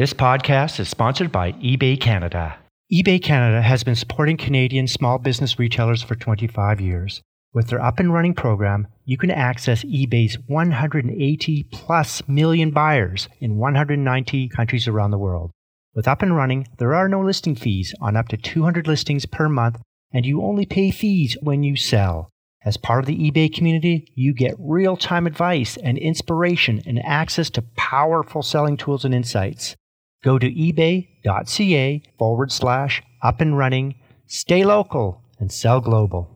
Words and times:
This 0.00 0.14
podcast 0.14 0.80
is 0.80 0.88
sponsored 0.88 1.30
by 1.30 1.52
eBay 1.52 2.00
Canada. 2.00 2.56
eBay 2.90 3.22
Canada 3.22 3.60
has 3.60 3.84
been 3.84 3.94
supporting 3.94 4.38
Canadian 4.38 4.88
small 4.88 5.18
business 5.18 5.58
retailers 5.58 6.02
for 6.02 6.14
25 6.14 6.80
years. 6.80 7.20
With 7.52 7.66
their 7.66 7.82
up 7.82 7.98
and 7.98 8.10
running 8.10 8.32
program, 8.32 8.88
you 9.04 9.18
can 9.18 9.30
access 9.30 9.84
eBay's 9.84 10.38
180 10.46 11.64
plus 11.64 12.26
million 12.26 12.70
buyers 12.70 13.28
in 13.40 13.58
190 13.58 14.48
countries 14.48 14.88
around 14.88 15.10
the 15.10 15.18
world. 15.18 15.50
With 15.94 16.08
up 16.08 16.22
and 16.22 16.34
running, 16.34 16.66
there 16.78 16.94
are 16.94 17.06
no 17.06 17.20
listing 17.20 17.54
fees 17.54 17.94
on 18.00 18.16
up 18.16 18.28
to 18.28 18.38
200 18.38 18.86
listings 18.86 19.26
per 19.26 19.50
month, 19.50 19.82
and 20.14 20.24
you 20.24 20.40
only 20.42 20.64
pay 20.64 20.90
fees 20.90 21.36
when 21.42 21.62
you 21.62 21.76
sell. 21.76 22.30
As 22.64 22.78
part 22.78 23.00
of 23.00 23.06
the 23.06 23.30
eBay 23.30 23.54
community, 23.54 24.10
you 24.14 24.32
get 24.32 24.54
real 24.58 24.96
time 24.96 25.26
advice 25.26 25.76
and 25.76 25.98
inspiration 25.98 26.80
and 26.86 27.04
access 27.04 27.50
to 27.50 27.62
powerful 27.76 28.42
selling 28.42 28.78
tools 28.78 29.04
and 29.04 29.14
insights. 29.14 29.76
Go 30.22 30.38
to 30.38 30.50
ebay.ca 30.50 32.02
forward 32.18 32.52
slash 32.52 33.02
up 33.22 33.40
and 33.40 33.56
running, 33.56 33.94
stay 34.26 34.64
local, 34.64 35.22
and 35.38 35.50
sell 35.50 35.80
global. 35.80 36.28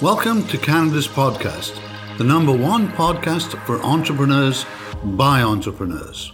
Welcome 0.00 0.46
to 0.46 0.56
Canada's 0.56 1.06
podcast, 1.06 1.78
the 2.16 2.24
number 2.24 2.56
one 2.56 2.88
podcast 2.88 3.62
for 3.66 3.82
entrepreneurs 3.82 4.64
by 5.04 5.42
entrepreneurs. 5.42 6.32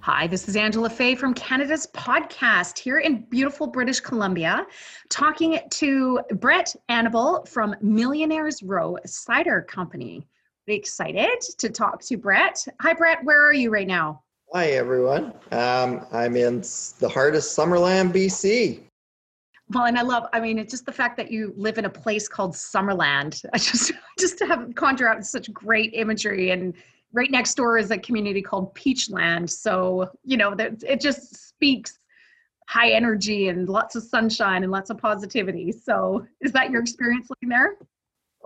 Hi, 0.00 0.26
this 0.26 0.46
is 0.46 0.56
Angela 0.56 0.90
Fay 0.90 1.14
from 1.14 1.32
Canada's 1.32 1.86
podcast 1.94 2.78
here 2.78 2.98
in 2.98 3.22
beautiful 3.30 3.66
British 3.66 4.00
Columbia, 4.00 4.66
talking 5.08 5.58
to 5.70 6.20
Brett 6.34 6.76
Annable 6.90 7.46
from 7.46 7.74
Millionaires 7.80 8.62
Row 8.62 8.98
Cider 9.06 9.62
Company. 9.62 10.26
Really 10.66 10.78
excited 10.78 11.40
to 11.56 11.70
talk 11.70 12.02
to 12.02 12.18
Brett. 12.18 12.66
Hi, 12.82 12.92
Brett. 12.92 13.24
Where 13.24 13.42
are 13.42 13.54
you 13.54 13.70
right 13.70 13.86
now? 13.86 14.22
Hi, 14.54 14.68
everyone. 14.70 15.34
Um, 15.52 16.06
I'm 16.10 16.34
in 16.34 16.62
the 17.00 17.08
heart 17.12 17.34
of 17.34 17.42
Summerland, 17.42 18.14
BC. 18.14 18.80
Well, 19.74 19.84
and 19.84 19.98
I 19.98 20.00
love, 20.00 20.26
I 20.32 20.40
mean, 20.40 20.58
it's 20.58 20.70
just 20.70 20.86
the 20.86 20.92
fact 20.92 21.18
that 21.18 21.30
you 21.30 21.52
live 21.54 21.76
in 21.76 21.84
a 21.84 21.90
place 21.90 22.28
called 22.28 22.54
Summerland. 22.54 23.44
I 23.52 23.58
just, 23.58 23.92
just 24.18 24.38
to 24.38 24.46
have 24.46 24.74
conjure 24.74 25.06
out 25.06 25.22
such 25.26 25.52
great 25.52 25.92
imagery. 25.92 26.50
And 26.50 26.72
right 27.12 27.30
next 27.30 27.56
door 27.56 27.76
is 27.76 27.90
a 27.90 27.98
community 27.98 28.40
called 28.40 28.74
Peachland. 28.74 29.50
So, 29.50 30.10
you 30.24 30.38
know, 30.38 30.54
that 30.54 30.82
it 30.82 31.02
just 31.02 31.48
speaks 31.50 31.98
high 32.68 32.92
energy 32.92 33.48
and 33.48 33.68
lots 33.68 33.96
of 33.96 34.02
sunshine 34.02 34.62
and 34.62 34.72
lots 34.72 34.88
of 34.88 34.96
positivity. 34.96 35.72
So, 35.72 36.26
is 36.40 36.52
that 36.52 36.70
your 36.70 36.80
experience 36.80 37.28
living 37.28 37.50
there? 37.50 37.76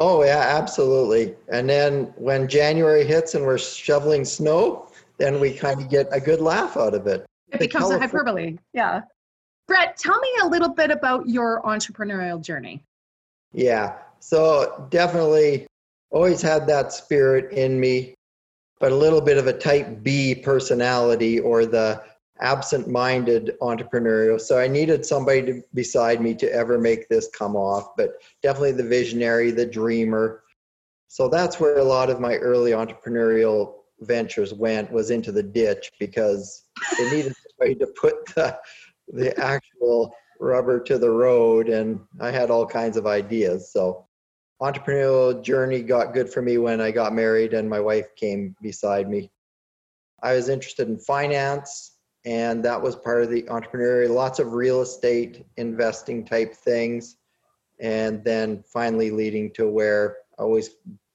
Oh, 0.01 0.25
yeah, 0.25 0.47
absolutely. 0.59 1.37
And 1.49 1.71
then 1.71 2.13
when 2.17 2.49
January 2.49 3.05
hits 3.05 3.37
and 3.37 3.47
we're 3.47 3.59
shoveling 3.59 4.25
snow, 4.25 4.89
then 5.23 5.39
we 5.39 5.55
kind 5.55 5.81
of 5.81 5.89
get 5.89 6.09
a 6.11 6.19
good 6.19 6.41
laugh 6.41 6.77
out 6.77 6.95
of 6.95 7.07
it. 7.07 7.25
It 7.53 7.53
the 7.53 7.59
becomes 7.59 7.91
a 7.91 7.99
hyperbole. 7.99 8.59
Yeah. 8.73 9.03
Brett, 9.69 9.97
tell 9.97 10.19
me 10.19 10.29
a 10.43 10.49
little 10.49 10.71
bit 10.71 10.91
about 10.91 11.29
your 11.29 11.63
entrepreneurial 11.63 12.43
journey. 12.43 12.83
Yeah. 13.53 13.99
So 14.19 14.89
definitely 14.91 15.69
always 16.11 16.43
had 16.43 16.67
that 16.67 16.93
spirit 16.93 17.53
in 17.53 17.79
me, 17.79 18.15
but 18.81 18.91
a 18.91 18.97
little 18.97 19.21
bit 19.21 19.39
of 19.39 19.47
a 19.47 19.53
type 19.53 20.03
B 20.03 20.35
personality 20.35 21.39
or 21.39 21.67
the 21.67 22.03
absent 22.41 22.89
minded 22.89 23.53
entrepreneurial. 23.63 24.41
So 24.41 24.59
I 24.59 24.67
needed 24.67 25.07
somebody 25.07 25.43
to, 25.43 25.63
beside 25.73 26.21
me 26.21 26.35
to 26.35 26.53
ever 26.53 26.79
make 26.79 27.09
this 27.09 27.29
come 27.29 27.55
off, 27.55 27.95
but 27.97 28.15
definitely 28.43 28.73
the 28.73 28.83
visionary, 28.89 29.53
the 29.53 29.67
dreamer. 29.67 30.43
So 31.07 31.29
that's 31.29 31.61
where 31.61 31.79
a 31.79 31.85
lot 31.85 32.11
of 32.11 32.19
my 32.19 32.35
early 32.37 32.73
entrepreneurial 32.73 33.82
ventures 34.07 34.55
went 34.55 34.91
was 34.93 35.11
into 35.11 35.33
the 35.33 35.43
ditch 35.43 35.91
because 35.99 36.65
they 36.99 37.11
needed 37.11 37.35
somebody 37.49 37.75
to 37.77 37.87
put 38.01 38.27
the, 38.35 38.59
the 39.09 39.39
actual 39.39 40.15
rubber 40.41 40.81
to 40.81 40.99
the 40.99 41.11
road 41.11 41.69
and 41.69 42.01
i 42.21 42.31
had 42.31 42.51
all 42.51 42.67
kinds 42.67 42.97
of 42.97 43.07
ideas. 43.07 43.73
So 43.73 44.07
entrepreneurial 44.61 45.43
journey 45.43 45.83
got 45.83 46.15
good 46.15 46.29
for 46.29 46.43
me 46.43 46.59
when 46.59 46.81
i 46.81 46.91
got 46.91 47.13
married 47.13 47.55
and 47.55 47.69
my 47.69 47.81
wife 47.81 48.15
came 48.17 48.55
beside 48.61 49.09
me. 49.09 49.31
I 50.23 50.35
was 50.35 50.49
interested 50.49 50.89
in 50.89 50.99
finance 50.99 51.93
and 52.25 52.65
that 52.65 52.81
was 52.81 52.95
part 52.97 53.23
of 53.23 53.31
the 53.31 53.43
entrepreneurial 53.45 54.11
lots 54.11 54.39
of 54.39 54.53
real 54.53 54.83
estate 54.83 55.45
investing 55.57 56.25
type 56.25 56.55
things 56.55 57.17
and 57.81 58.23
then 58.25 58.63
finally 58.73 59.11
leading 59.11 59.53
to 59.55 59.69
where 59.69 60.19
i 60.39 60.43
always 60.43 60.71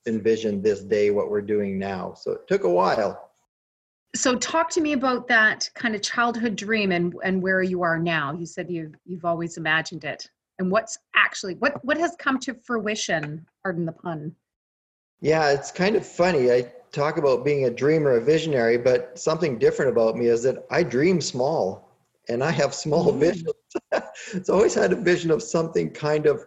envisioned 0.08 0.64
this 0.64 0.82
day 0.82 1.12
what 1.12 1.30
we're 1.30 1.42
doing 1.42 1.78
now. 1.78 2.14
So 2.14 2.32
it 2.32 2.48
took 2.48 2.64
a 2.64 2.70
while. 2.70 3.30
So 4.16 4.36
talk 4.36 4.70
to 4.72 4.82
me 4.82 4.94
about 4.94 5.28
that 5.28 5.70
kind 5.76 5.94
of 5.94 6.02
childhood 6.02 6.56
dream 6.56 6.92
and, 6.92 7.14
and 7.24 7.42
where 7.42 7.62
you 7.62 7.84
are 7.84 8.00
now. 8.00 8.34
You 8.34 8.46
said 8.46 8.70
you've 8.70 8.96
you've 9.06 9.26
always 9.26 9.58
imagined 9.58 10.06
it. 10.06 10.30
And 10.60 10.72
what's 10.72 10.98
actually 11.16 11.56
what 11.56 11.84
what 11.86 11.98
has 11.98 12.16
come 12.18 12.40
to 12.40 12.54
fruition, 12.54 13.46
pardon 13.64 13.86
the 13.86 13.92
pun? 13.92 14.36
Yeah, 15.20 15.52
it's 15.52 15.72
kind 15.72 15.96
of 15.96 16.06
funny. 16.06 16.52
I 16.52 16.72
talk 16.92 17.18
about 17.18 17.44
being 17.44 17.66
a 17.66 17.70
dreamer, 17.70 18.12
a 18.12 18.22
visionary, 18.22 18.78
but 18.78 19.18
something 19.20 19.60
different 19.60 19.92
about 19.92 20.16
me 20.16 20.28
is 20.28 20.44
that 20.44 20.66
I 20.72 20.84
dream 20.84 21.22
small 21.22 21.90
and 22.30 22.44
I 22.44 22.52
have 22.52 22.74
small 22.74 23.12
mm. 23.12 23.20
visions. 23.20 23.54
it's 24.34 24.50
always 24.50 24.74
had 24.74 24.94
a 24.94 24.96
vision 24.96 25.32
of 25.32 25.44
something 25.44 25.92
kind 25.92 26.26
of 26.26 26.46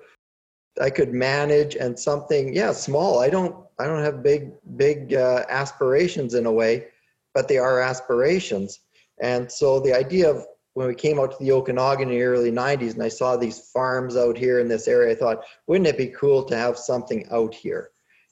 I 0.80 0.90
could 0.90 1.12
manage 1.12 1.76
and 1.76 1.98
something, 1.98 2.54
yeah, 2.54 2.72
small. 2.72 3.20
I 3.20 3.28
don't, 3.28 3.54
I 3.78 3.86
don't 3.86 4.02
have 4.02 4.22
big, 4.22 4.52
big 4.76 5.14
uh, 5.14 5.44
aspirations 5.48 6.34
in 6.34 6.46
a 6.46 6.52
way, 6.52 6.86
but 7.34 7.48
they 7.48 7.58
are 7.58 7.80
aspirations. 7.80 8.80
And 9.20 9.50
so 9.50 9.80
the 9.80 9.94
idea 9.94 10.30
of 10.30 10.44
when 10.74 10.86
we 10.86 10.94
came 10.94 11.18
out 11.18 11.32
to 11.32 11.44
the 11.44 11.52
Okanagan 11.52 12.08
in 12.08 12.14
the 12.14 12.22
early 12.22 12.50
90s 12.50 12.94
and 12.94 13.02
I 13.02 13.08
saw 13.08 13.36
these 13.36 13.70
farms 13.72 14.16
out 14.16 14.38
here 14.38 14.60
in 14.60 14.68
this 14.68 14.88
area, 14.88 15.12
I 15.12 15.18
thought, 15.18 15.44
wouldn't 15.66 15.88
it 15.88 15.98
be 15.98 16.08
cool 16.08 16.44
to 16.44 16.56
have 16.56 16.78
something 16.78 17.26
out 17.30 17.54
here 17.54 17.90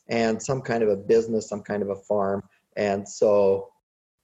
and 0.08 0.42
some 0.42 0.62
kind 0.62 0.82
of 0.82 0.88
a 0.88 0.96
business, 0.96 1.48
some 1.48 1.62
kind 1.62 1.82
of 1.82 1.90
a 1.90 1.96
farm. 1.96 2.42
And 2.76 3.06
so 3.08 3.68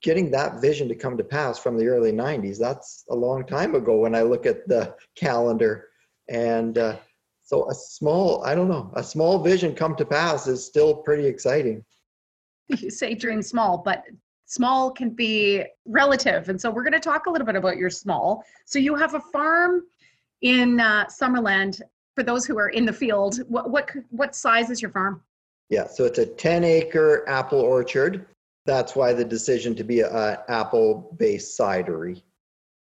getting 0.01 0.31
that 0.31 0.61
vision 0.61 0.87
to 0.87 0.95
come 0.95 1.17
to 1.17 1.23
pass 1.23 1.59
from 1.59 1.77
the 1.77 1.87
early 1.87 2.11
90s, 2.11 2.57
that's 2.57 3.05
a 3.09 3.15
long 3.15 3.45
time 3.45 3.75
ago 3.75 3.97
when 3.97 4.15
I 4.15 4.21
look 4.21 4.45
at 4.45 4.67
the 4.67 4.95
calendar. 5.15 5.89
And 6.29 6.77
uh, 6.77 6.97
so 7.45 7.69
a 7.69 7.75
small, 7.75 8.43
I 8.43 8.55
don't 8.55 8.67
know, 8.67 8.91
a 8.95 9.03
small 9.03 9.37
vision 9.37 9.75
come 9.75 9.95
to 9.97 10.05
pass 10.05 10.47
is 10.47 10.65
still 10.65 10.95
pretty 10.95 11.27
exciting. 11.27 11.85
You 12.67 12.89
say 12.89 13.13
dream 13.13 13.43
small, 13.43 13.77
but 13.77 14.03
small 14.47 14.89
can 14.89 15.11
be 15.11 15.63
relative. 15.85 16.49
And 16.49 16.59
so 16.59 16.71
we're 16.71 16.83
going 16.83 16.93
to 16.93 16.99
talk 16.99 17.27
a 17.27 17.29
little 17.29 17.45
bit 17.45 17.55
about 17.55 17.77
your 17.77 17.91
small. 17.91 18.43
So 18.65 18.79
you 18.79 18.95
have 18.95 19.13
a 19.13 19.19
farm 19.19 19.83
in 20.41 20.79
uh, 20.79 21.05
Summerland. 21.05 21.81
For 22.15 22.23
those 22.23 22.45
who 22.45 22.57
are 22.57 22.69
in 22.69 22.85
the 22.85 22.93
field, 22.93 23.39
what, 23.47 23.69
what, 23.69 23.91
what 24.09 24.35
size 24.35 24.71
is 24.71 24.81
your 24.81 24.91
farm? 24.91 25.21
Yeah, 25.69 25.85
so 25.85 26.05
it's 26.05 26.17
a 26.17 26.25
10 26.25 26.63
acre 26.63 27.27
apple 27.27 27.59
orchard. 27.59 28.25
That's 28.65 28.95
why 28.95 29.13
the 29.13 29.25
decision 29.25 29.75
to 29.75 29.83
be 29.83 30.01
an 30.01 30.37
apple 30.47 31.15
based 31.19 31.59
cidery. 31.59 32.23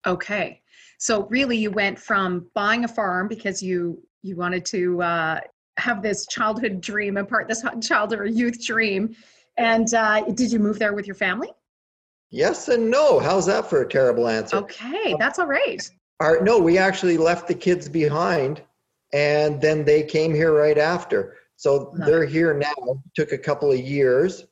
Okay. 0.06 0.62
So 1.00 1.26
really 1.28 1.58
you 1.58 1.72
went 1.72 1.98
from 1.98 2.48
buying 2.54 2.84
a 2.84 2.88
farm 2.88 3.28
because 3.28 3.64
you 3.64 4.04
you 4.22 4.36
wanted 4.36 4.66
to 4.66 5.02
uh, 5.02 5.40
have 5.78 6.04
this 6.04 6.28
childhood 6.28 6.82
dream, 6.82 7.16
impart 7.16 7.48
this 7.48 7.64
childhood 7.82 8.20
or 8.20 8.26
youth 8.26 8.64
dream. 8.64 9.16
And 9.58 9.94
uh, 9.94 10.26
did 10.26 10.52
you 10.52 10.60
move 10.60 10.78
there 10.78 10.94
with 10.94 11.08
your 11.08 11.16
family? 11.16 11.50
Yes 12.32 12.68
and 12.68 12.92
no. 12.92 13.20
How's 13.20 13.46
that 13.46 13.70
for 13.70 13.82
a 13.82 13.88
terrible 13.88 14.28
answer? 14.28 14.58
Okay, 14.58 15.16
that's 15.18 15.40
all 15.40 15.48
right. 15.48 15.90
Our, 16.20 16.42
no, 16.42 16.60
we 16.60 16.78
actually 16.78 17.18
left 17.18 17.48
the 17.48 17.56
kids 17.56 17.88
behind 17.88 18.62
and 19.14 19.62
then 19.62 19.86
they 19.86 20.04
came 20.04 20.34
here 20.34 20.54
right 20.54 20.78
after. 20.78 21.38
So 21.56 21.94
they're 22.06 22.26
here 22.26 22.54
now. 22.54 23.02
Took 23.16 23.32
a 23.32 23.38
couple 23.38 23.72
of 23.72 23.80
years. 23.80 24.46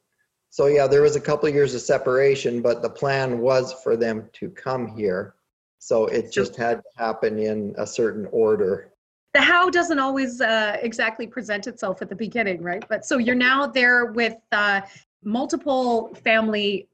So 0.49 0.67
yeah, 0.67 0.87
there 0.87 1.01
was 1.01 1.17
a 1.17 1.21
couple 1.21 1.47
of 1.47 1.53
years 1.53 1.75
of 1.75 1.81
separation, 1.81 2.61
but 2.61 2.81
the 2.81 2.89
plan 2.89 3.39
was 3.39 3.73
for 3.83 3.95
them 3.95 4.29
to 4.33 4.49
come 4.49 4.87
here. 4.87 5.35
So 5.79 6.05
it 6.07 6.31
just 6.31 6.55
had 6.55 6.77
to 6.77 7.03
happen 7.03 7.39
in 7.39 7.75
a 7.77 7.85
certain 7.87 8.27
order 8.31 8.91
the 9.37 9.43
how 9.43 9.69
doesn't 9.69 9.99
always 9.99 10.41
uh, 10.41 10.77
exactly 10.81 11.27
present 11.27 11.67
itself 11.67 12.01
at 12.01 12.09
the 12.09 12.15
beginning, 12.15 12.59
right? 12.63 12.83
But 12.89 13.05
so 13.05 13.19
you're 13.19 13.35
now 13.35 13.67
there 13.67 14.05
with 14.05 14.35
uh, 14.51 14.81
multiple 15.23 16.15
family 16.23 16.87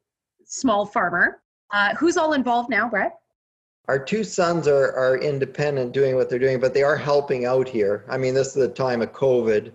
small 0.44 0.86
farmer. 0.86 1.42
Uh, 1.72 1.96
who's 1.96 2.18
all 2.18 2.34
involved 2.34 2.70
now, 2.70 2.90
Brett? 2.90 3.18
Our 3.88 3.98
two 3.98 4.26
sons 4.26 4.68
are, 4.68 4.94
are 4.94 5.18
independent 5.18 5.94
doing 5.94 6.16
what 6.16 6.30
they're 6.30 6.38
doing, 6.38 6.60
but 6.60 6.74
they 6.74 6.84
are 6.84 6.98
helping 6.98 7.46
out 7.46 7.68
here. 7.68 8.06
I 8.10 8.18
mean, 8.18 8.34
this 8.34 8.50
is 8.50 8.54
the 8.56 8.68
time 8.68 9.02
of 9.02 9.14
COVID, 9.14 9.72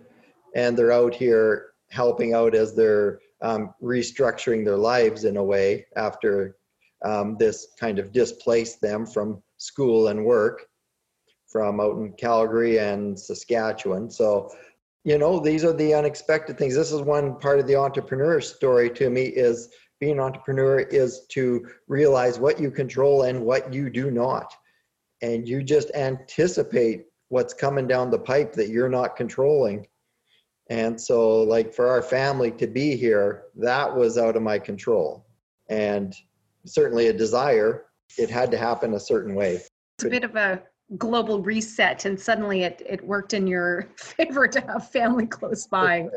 and 0.55 0.76
they're 0.76 0.93
out 0.93 1.14
here 1.14 1.70
helping 1.90 2.34
out 2.34 2.55
as 2.55 2.75
they're 2.75 3.20
um, 3.40 3.72
restructuring 3.82 4.64
their 4.64 4.76
lives 4.76 5.25
in 5.25 5.38
a 5.38 5.43
way 5.43 5.87
after 5.96 6.57
um, 7.04 7.36
this 7.38 7.68
kind 7.78 7.98
of 7.98 8.12
displaced 8.12 8.80
them 8.80 9.06
from 9.06 9.42
school 9.56 10.08
and 10.08 10.24
work 10.24 10.66
from 11.46 11.80
out 11.80 11.96
in 11.96 12.12
Calgary 12.12 12.78
and 12.78 13.18
Saskatchewan. 13.18 14.10
So, 14.10 14.50
you 15.04 15.16
know, 15.16 15.40
these 15.40 15.64
are 15.64 15.72
the 15.72 15.94
unexpected 15.94 16.58
things. 16.58 16.74
This 16.74 16.92
is 16.92 17.00
one 17.00 17.38
part 17.38 17.58
of 17.58 17.66
the 17.66 17.76
entrepreneur 17.76 18.40
story 18.40 18.90
to 18.90 19.08
me 19.08 19.24
is 19.24 19.70
being 20.00 20.12
an 20.12 20.20
entrepreneur 20.20 20.80
is 20.80 21.26
to 21.30 21.66
realize 21.88 22.38
what 22.38 22.60
you 22.60 22.70
control 22.70 23.22
and 23.22 23.40
what 23.40 23.72
you 23.72 23.90
do 23.90 24.10
not. 24.10 24.54
And 25.22 25.48
you 25.48 25.62
just 25.62 25.90
anticipate 25.94 27.06
what's 27.30 27.54
coming 27.54 27.88
down 27.88 28.10
the 28.10 28.18
pipe 28.18 28.52
that 28.52 28.68
you're 28.68 28.88
not 28.88 29.16
controlling. 29.16 29.86
And 30.70 31.00
so, 31.00 31.42
like 31.42 31.72
for 31.72 31.88
our 31.88 32.02
family 32.02 32.50
to 32.52 32.66
be 32.66 32.94
here, 32.94 33.44
that 33.56 33.94
was 33.94 34.18
out 34.18 34.36
of 34.36 34.42
my 34.42 34.58
control. 34.58 35.26
And 35.68 36.14
certainly 36.69 37.09
a 37.09 37.12
desire, 37.12 37.85
it 38.17 38.31
had 38.31 38.50
to 38.50 38.59
happen 38.59 38.94
a 38.94 39.00
certain 39.00 39.35
way. 39.35 39.61
It's 39.97 40.05
a 40.05 40.09
bit 40.09 40.25
of 40.25 40.37
a 40.37 40.62
global 40.97 41.43
reset, 41.43 42.05
and 42.05 42.19
suddenly 42.19 42.62
it, 42.62 42.82
it 42.88 43.05
worked 43.05 43.35
in 43.35 43.47
your 43.47 43.88
favor 43.97 44.47
to 44.47 44.61
have 44.61 44.91
family 44.91 45.26
close 45.26 45.67
by. 45.67 46.09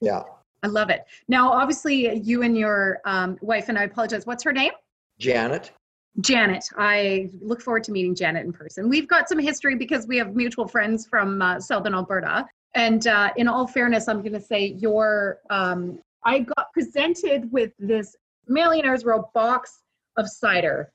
Yeah. 0.00 0.22
I 0.62 0.68
love 0.68 0.90
it. 0.90 1.04
Now, 1.28 1.50
obviously, 1.50 2.18
you 2.18 2.42
and 2.42 2.56
your 2.56 3.00
um, 3.04 3.36
wife, 3.40 3.68
and 3.68 3.78
I 3.78 3.84
apologize, 3.84 4.26
what's 4.26 4.44
her 4.44 4.52
name? 4.52 4.72
Janet. 5.18 5.72
Janet. 6.20 6.64
I 6.76 7.30
look 7.40 7.60
forward 7.60 7.84
to 7.84 7.92
meeting 7.92 8.14
Janet 8.14 8.44
in 8.44 8.52
person. 8.52 8.88
We've 8.88 9.08
got 9.08 9.28
some 9.28 9.38
history 9.38 9.76
because 9.76 10.06
we 10.06 10.18
have 10.18 10.36
mutual 10.36 10.68
friends 10.68 11.06
from 11.06 11.42
uh, 11.42 11.58
Southern 11.58 11.94
Alberta. 11.94 12.46
And 12.74 13.06
uh, 13.06 13.32
in 13.36 13.48
all 13.48 13.66
fairness, 13.66 14.08
I'm 14.08 14.20
going 14.20 14.34
to 14.34 14.40
say 14.40 14.76
your, 14.78 15.38
um, 15.50 15.98
I 16.24 16.40
got 16.40 16.72
presented 16.72 17.50
with 17.50 17.72
this 17.78 18.14
Millionaires 18.46 19.04
Row 19.04 19.28
box 19.34 19.81
of 20.16 20.28
cider 20.28 20.92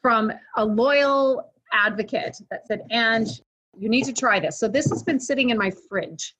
from 0.00 0.32
a 0.56 0.64
loyal 0.64 1.52
advocate 1.72 2.36
that 2.50 2.66
said, 2.66 2.82
and 2.90 3.26
you 3.76 3.88
need 3.88 4.04
to 4.04 4.12
try 4.12 4.40
this. 4.40 4.58
So 4.58 4.68
this 4.68 4.88
has 4.90 5.02
been 5.02 5.20
sitting 5.20 5.50
in 5.50 5.58
my 5.58 5.70
fridge 5.88 6.34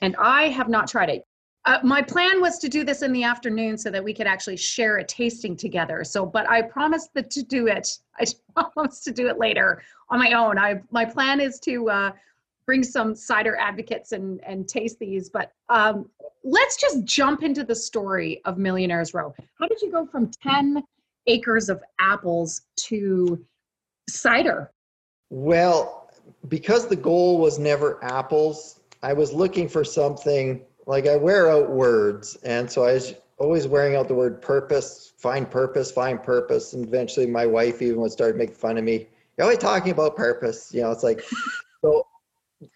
and 0.00 0.16
I 0.16 0.48
have 0.48 0.68
not 0.68 0.88
tried 0.88 1.10
it. 1.10 1.24
Uh, 1.66 1.78
my 1.82 2.00
plan 2.00 2.40
was 2.40 2.58
to 2.58 2.68
do 2.68 2.84
this 2.84 3.02
in 3.02 3.12
the 3.12 3.22
afternoon 3.22 3.76
so 3.76 3.90
that 3.90 4.02
we 4.02 4.14
could 4.14 4.26
actually 4.26 4.56
share 4.56 4.96
a 4.96 5.04
tasting 5.04 5.54
together. 5.54 6.04
So, 6.04 6.24
but 6.24 6.48
I 6.48 6.62
promised 6.62 7.12
that 7.14 7.30
to 7.32 7.42
do 7.42 7.66
it. 7.66 7.98
I 8.20 8.24
promised 8.74 9.04
to 9.04 9.12
do 9.12 9.28
it 9.28 9.38
later 9.38 9.82
on 10.08 10.18
my 10.18 10.32
own. 10.32 10.58
I 10.58 10.80
my 10.90 11.04
plan 11.04 11.38
is 11.40 11.60
to 11.60 11.90
uh, 11.90 12.12
bring 12.64 12.82
some 12.82 13.14
cider 13.14 13.56
advocates 13.56 14.12
and 14.12 14.42
and 14.42 14.66
taste 14.66 14.98
these. 14.98 15.28
But 15.28 15.52
um, 15.68 16.08
let's 16.44 16.76
just 16.78 17.04
jump 17.04 17.42
into 17.42 17.62
the 17.62 17.74
story 17.74 18.40
of 18.46 18.56
Millionaires 18.56 19.12
Row. 19.12 19.34
How 19.58 19.68
did 19.68 19.82
you 19.82 19.92
go 19.92 20.06
from 20.06 20.30
ten 20.42 20.82
acres 21.26 21.68
of 21.68 21.82
apples 22.00 22.62
to 22.76 23.44
cider? 24.08 24.70
Well, 25.30 26.10
because 26.48 26.88
the 26.88 26.96
goal 26.96 27.38
was 27.38 27.58
never 27.58 28.02
apples, 28.02 28.80
I 29.02 29.12
was 29.12 29.32
looking 29.32 29.68
for 29.68 29.84
something 29.84 30.62
like 30.86 31.06
I 31.06 31.16
wear 31.16 31.50
out 31.50 31.70
words, 31.70 32.36
and 32.42 32.70
so 32.70 32.84
I 32.84 32.94
was 32.94 33.14
always 33.38 33.66
wearing 33.66 33.96
out 33.96 34.08
the 34.08 34.14
word 34.14 34.42
purpose, 34.42 35.12
find 35.16 35.50
purpose, 35.50 35.90
find 35.90 36.22
purpose, 36.22 36.74
and 36.74 36.84
eventually 36.86 37.26
my 37.26 37.46
wife 37.46 37.80
even 37.80 38.00
would 38.00 38.12
start 38.12 38.36
making 38.36 38.56
fun 38.56 38.76
of 38.76 38.84
me. 38.84 39.08
You're 39.36 39.44
always 39.44 39.58
talking 39.58 39.92
about 39.92 40.16
purpose, 40.16 40.70
you 40.72 40.82
know. 40.82 40.90
It's 40.90 41.02
like 41.02 41.22
so. 41.80 42.06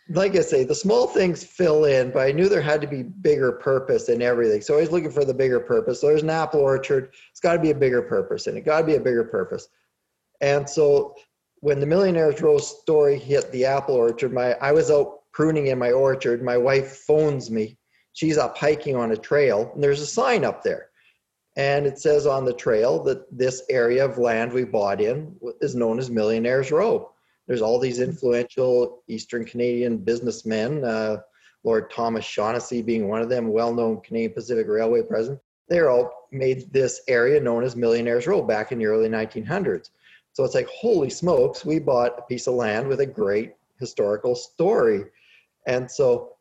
Like 0.09 0.35
I 0.35 0.41
say, 0.41 0.65
the 0.65 0.75
small 0.75 1.07
things 1.07 1.45
fill 1.45 1.85
in, 1.85 2.11
but 2.11 2.27
I 2.27 2.33
knew 2.33 2.49
there 2.49 2.63
had 2.63 2.81
to 2.81 2.87
be 2.87 3.03
bigger 3.03 3.53
purpose 3.53 4.09
in 4.09 4.23
everything. 4.23 4.63
So 4.63 4.79
I 4.79 4.81
was 4.81 4.91
looking 4.91 5.11
for 5.11 5.25
the 5.25 5.35
bigger 5.35 5.61
purpose. 5.61 6.01
So 6.01 6.07
there's 6.07 6.23
an 6.23 6.31
apple 6.31 6.61
orchard. 6.61 7.13
It's 7.31 7.41
got 7.41 7.53
to 7.55 7.59
be 7.59 7.71
a 7.71 7.75
bigger 7.75 8.01
purpose, 8.01 8.47
and 8.47 8.57
it 8.57 8.65
got 8.65 8.81
to 8.81 8.87
be 8.87 8.95
a 8.95 9.01
bigger 9.01 9.25
purpose. 9.25 9.69
And 10.41 10.69
so 10.69 11.15
when 11.61 11.81
the 11.81 11.87
Millionaires 11.87 12.41
Row 12.41 12.59
story 12.59 13.19
hit 13.19 13.51
the 13.53 13.67
apple 13.67 13.95
orchard, 13.95 14.33
my 14.33 14.55
I 14.55 14.73
was 14.73 14.91
out 14.91 15.21
pruning 15.33 15.67
in 15.67 15.79
my 15.79 15.93
orchard. 15.93 16.43
My 16.43 16.57
wife 16.57 16.97
phones 17.07 17.51
me 17.51 17.77
she's 18.15 18.39
up 18.39 18.57
hiking 18.57 18.97
on 18.97 19.13
a 19.13 19.17
trail 19.17 19.71
and 19.75 19.83
there's 19.83 20.01
a 20.01 20.07
sign 20.07 20.45
up 20.45 20.63
there 20.63 20.89
and 21.57 21.87
it 21.87 21.99
says 21.99 22.27
on 22.27 22.45
the 22.45 22.55
trail 22.55 23.03
that 23.03 23.27
this 23.37 23.63
area 23.69 24.05
of 24.05 24.19
land 24.19 24.53
we 24.53 24.65
bought 24.65 25.01
in 25.01 25.37
is 25.61 25.75
known 25.75 25.99
as 25.99 26.11
millionaires 26.11 26.73
row 26.73 27.13
there's 27.47 27.63
all 27.63 27.79
these 27.79 28.01
influential 28.01 29.03
eastern 29.09 29.45
canadian 29.45 29.97
businessmen 29.97 30.85
uh, 30.85 31.17
lord 31.63 31.91
thomas 31.91 32.25
shaughnessy 32.25 32.83
being 32.83 33.09
one 33.09 33.23
of 33.23 33.29
them 33.29 33.53
well-known 33.53 34.01
canadian 34.01 34.33
pacific 34.33 34.67
railway 34.69 35.03
president 35.03 35.41
they 35.69 35.81
all 35.81 36.29
made 36.31 36.73
this 36.73 37.01
area 37.09 37.41
known 37.41 37.65
as 37.65 37.77
millionaires 37.77 38.27
row 38.27 38.43
back 38.43 38.73
in 38.73 38.79
the 38.79 38.87
early 38.87 39.09
1900s 39.09 39.91
so 40.33 40.45
it's 40.45 40.55
like 40.55 40.69
holy 40.69 41.11
smokes 41.11 41.65
we 41.65 41.79
bought 41.79 42.19
a 42.19 42.23
piece 42.23 42.47
of 42.47 42.55
land 42.55 42.87
with 42.87 43.01
a 43.01 43.07
great 43.07 43.53
historical 43.79 44.35
story 44.35 45.05
and 45.67 45.91
so 45.91 46.35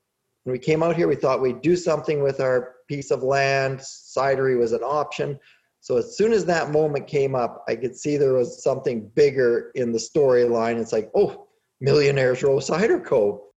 when 0.43 0.51
we 0.51 0.59
came 0.59 0.83
out 0.83 0.95
here, 0.95 1.07
we 1.07 1.15
thought 1.15 1.41
we'd 1.41 1.61
do 1.61 1.75
something 1.75 2.21
with 2.21 2.39
our 2.39 2.75
piece 2.87 3.11
of 3.11 3.23
land. 3.23 3.79
Cidery 3.79 4.59
was 4.59 4.73
an 4.73 4.83
option. 4.83 5.39
So 5.83 5.97
as 5.97 6.15
soon 6.15 6.31
as 6.31 6.45
that 6.45 6.71
moment 6.71 7.07
came 7.07 7.35
up, 7.35 7.65
I 7.67 7.75
could 7.75 7.93
see 7.93 8.15
there 8.15 8.35
was 8.35 8.63
something 8.63 9.11
bigger 9.15 9.69
in 9.75 9.91
the 9.91 9.99
storyline. 9.99 10.79
It's 10.79 10.93
like, 10.93 11.11
oh, 11.13 11.49
Millionaires 11.81 12.41
Row 12.41 12.61
Cider 12.61 13.01
Co. 13.01 13.47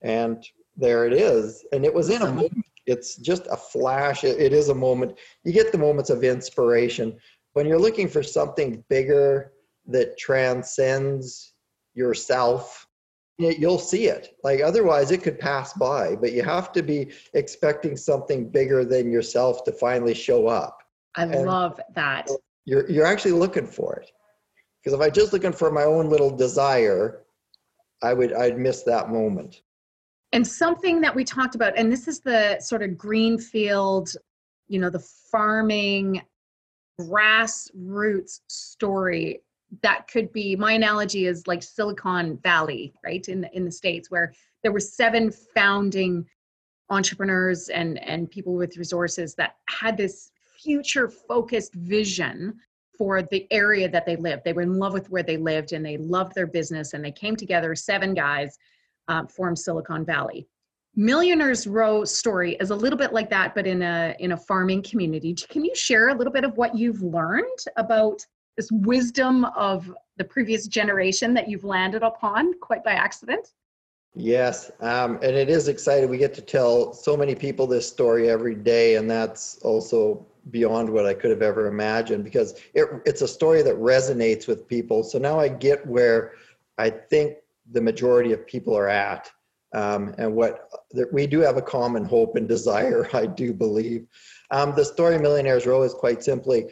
And 0.00 0.42
there 0.78 1.06
it 1.06 1.12
is. 1.12 1.62
And 1.72 1.84
it 1.84 1.92
was 1.92 2.08
in 2.08 2.22
a 2.22 2.26
moment. 2.32 2.64
It's 2.86 3.16
just 3.16 3.46
a 3.50 3.56
flash. 3.58 4.24
It, 4.24 4.40
it 4.40 4.54
is 4.54 4.70
a 4.70 4.74
moment. 4.74 5.18
You 5.44 5.52
get 5.52 5.72
the 5.72 5.78
moments 5.78 6.08
of 6.08 6.24
inspiration. 6.24 7.18
When 7.52 7.66
you're 7.66 7.78
looking 7.78 8.08
for 8.08 8.22
something 8.22 8.82
bigger 8.88 9.52
that 9.86 10.16
transcends 10.16 11.52
yourself, 11.92 12.88
you'll 13.36 13.78
see 13.78 14.06
it. 14.06 14.34
Like 14.42 14.62
otherwise, 14.62 15.10
it 15.10 15.22
could 15.22 15.38
pass 15.38 15.74
by. 15.74 16.16
But 16.16 16.32
you 16.32 16.44
have 16.44 16.72
to 16.72 16.82
be 16.82 17.12
expecting 17.34 17.94
something 17.94 18.48
bigger 18.48 18.86
than 18.86 19.12
yourself 19.12 19.64
to 19.64 19.72
finally 19.72 20.14
show 20.14 20.46
up. 20.46 20.78
I 21.16 21.24
and 21.24 21.46
love 21.46 21.80
that. 21.94 22.28
You're 22.64 22.88
you're 22.90 23.06
actually 23.06 23.32
looking 23.32 23.66
for 23.66 23.94
it. 23.96 24.10
Because 24.82 24.98
if 24.98 25.04
I 25.04 25.10
just 25.10 25.32
looking 25.32 25.52
for 25.52 25.70
my 25.70 25.84
own 25.84 26.10
little 26.10 26.34
desire, 26.34 27.22
I 28.02 28.12
would 28.12 28.32
I'd 28.32 28.58
miss 28.58 28.82
that 28.82 29.10
moment. 29.10 29.62
And 30.32 30.46
something 30.46 31.00
that 31.00 31.14
we 31.14 31.24
talked 31.24 31.54
about, 31.54 31.78
and 31.78 31.92
this 31.92 32.08
is 32.08 32.20
the 32.20 32.58
sort 32.60 32.82
of 32.82 32.98
greenfield, 32.98 34.10
you 34.66 34.80
know, 34.80 34.90
the 34.90 35.06
farming 35.30 36.22
grassroots 37.00 38.40
story 38.48 39.40
that 39.82 40.06
could 40.08 40.32
be 40.32 40.56
my 40.56 40.72
analogy 40.72 41.26
is 41.26 41.46
like 41.46 41.62
silicon 41.62 42.38
valley 42.38 42.94
right 43.04 43.28
in 43.28 43.40
the, 43.40 43.56
in 43.56 43.64
the 43.64 43.72
states 43.72 44.10
where 44.10 44.32
there 44.62 44.72
were 44.72 44.80
seven 44.80 45.32
founding 45.54 46.24
entrepreneurs 46.90 47.68
and 47.70 47.98
and 48.06 48.30
people 48.30 48.54
with 48.54 48.76
resources 48.76 49.34
that 49.34 49.56
had 49.68 49.96
this 49.96 50.30
future 50.64 51.08
focused 51.08 51.74
vision 51.74 52.54
for 52.96 53.22
the 53.22 53.46
area 53.50 53.88
that 53.88 54.06
they 54.06 54.16
lived 54.16 54.42
they 54.44 54.52
were 54.52 54.62
in 54.62 54.78
love 54.78 54.92
with 54.92 55.10
where 55.10 55.22
they 55.22 55.36
lived 55.36 55.72
and 55.72 55.84
they 55.84 55.96
loved 55.98 56.34
their 56.34 56.46
business 56.46 56.94
and 56.94 57.04
they 57.04 57.12
came 57.12 57.36
together 57.36 57.74
seven 57.74 58.14
guys 58.14 58.58
um, 59.08 59.26
formed 59.28 59.58
silicon 59.58 60.04
valley 60.04 60.46
millionaires 60.96 61.66
row 61.66 62.04
story 62.04 62.54
is 62.60 62.70
a 62.70 62.76
little 62.76 62.98
bit 62.98 63.12
like 63.12 63.28
that 63.28 63.54
but 63.54 63.66
in 63.66 63.82
a 63.82 64.14
in 64.20 64.32
a 64.32 64.36
farming 64.36 64.82
community 64.82 65.34
can 65.34 65.64
you 65.64 65.74
share 65.74 66.08
a 66.08 66.14
little 66.14 66.32
bit 66.32 66.44
of 66.44 66.56
what 66.56 66.74
you've 66.74 67.02
learned 67.02 67.58
about 67.76 68.24
this 68.56 68.70
wisdom 68.70 69.44
of 69.56 69.92
the 70.16 70.24
previous 70.24 70.66
generation 70.66 71.34
that 71.34 71.48
you've 71.48 71.64
landed 71.64 72.02
upon 72.02 72.58
quite 72.60 72.84
by 72.84 72.92
accident? 72.92 73.48
Yes, 74.14 74.70
um, 74.80 75.16
and 75.22 75.34
it 75.34 75.50
is 75.50 75.66
exciting. 75.66 76.08
We 76.08 76.18
get 76.18 76.34
to 76.34 76.42
tell 76.42 76.92
so 76.92 77.16
many 77.16 77.34
people 77.34 77.66
this 77.66 77.88
story 77.88 78.30
every 78.30 78.54
day, 78.54 78.94
and 78.94 79.10
that's 79.10 79.58
also 79.58 80.24
beyond 80.50 80.90
what 80.90 81.06
I 81.06 81.14
could 81.14 81.30
have 81.30 81.42
ever 81.42 81.66
imagined 81.66 82.24
because 82.24 82.54
it, 82.74 82.86
it's 83.04 83.22
a 83.22 83.28
story 83.28 83.62
that 83.62 83.76
resonates 83.76 84.46
with 84.46 84.68
people. 84.68 85.02
So 85.02 85.18
now 85.18 85.38
I 85.40 85.48
get 85.48 85.86
where 85.86 86.32
I 86.78 86.90
think 86.90 87.36
the 87.70 87.80
majority 87.80 88.32
of 88.32 88.46
people 88.46 88.76
are 88.76 88.88
at, 88.88 89.30
um, 89.74 90.14
and 90.18 90.34
what 90.34 90.68
we 91.12 91.26
do 91.26 91.40
have 91.40 91.56
a 91.56 91.62
common 91.62 92.04
hope 92.04 92.36
and 92.36 92.46
desire. 92.46 93.08
I 93.14 93.26
do 93.26 93.52
believe. 93.52 94.06
Um, 94.50 94.74
the 94.74 94.84
story 94.84 95.16
of 95.16 95.22
Millionaires 95.22 95.66
Row 95.66 95.82
is 95.82 95.94
quite 95.94 96.22
simply 96.22 96.66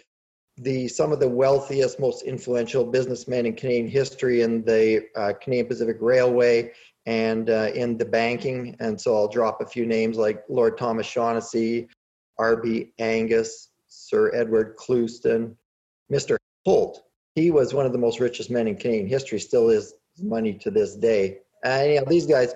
the 0.59 0.87
some 0.87 1.13
of 1.13 1.21
the 1.21 1.29
wealthiest, 1.29 1.99
most 1.99 2.23
influential 2.23 2.85
businessmen 2.85 3.47
in 3.47 3.55
Canadian 3.55 3.89
history 3.89 4.43
in 4.43 4.63
the 4.65 5.07
uh, 5.17 5.33
Canadian 5.41 5.67
Pacific 5.67 5.97
Railway 6.01 6.73
and 7.07 7.51
uh, 7.51 7.71
in 7.75 7.97
the 7.97 8.05
banking. 8.05 8.77
And 8.79 9.01
so 9.01 9.17
I'll 9.17 9.29
drop 9.29 9.61
a 9.61 9.67
few 9.67 9.87
names 9.87 10.19
like 10.19 10.45
Lord 10.49 10.77
Thomas 10.79 11.07
Shaughnessy, 11.07 11.89
R.B. 12.39 12.93
Angus, 12.99 13.69
Sir 13.89 14.35
Edward 14.35 14.77
Clouston, 14.77 15.57
Mr. 16.11 16.37
Holt. 16.65 17.05
He 17.35 17.51
was 17.51 17.75
one 17.75 17.87
of 17.87 17.93
the 17.93 17.99
most 17.99 18.21
richest 18.21 18.51
men 18.51 18.69
in 18.69 18.77
Canadian 18.77 19.09
history, 19.09 19.41
still 19.41 19.71
is 19.71 19.95
money 20.21 20.55
to 20.55 20.71
this 20.71 20.97
day. 20.97 21.39
And 21.65 21.93
you 21.93 22.01
know, 22.01 22.07
these 22.07 22.27
guys, 22.27 22.55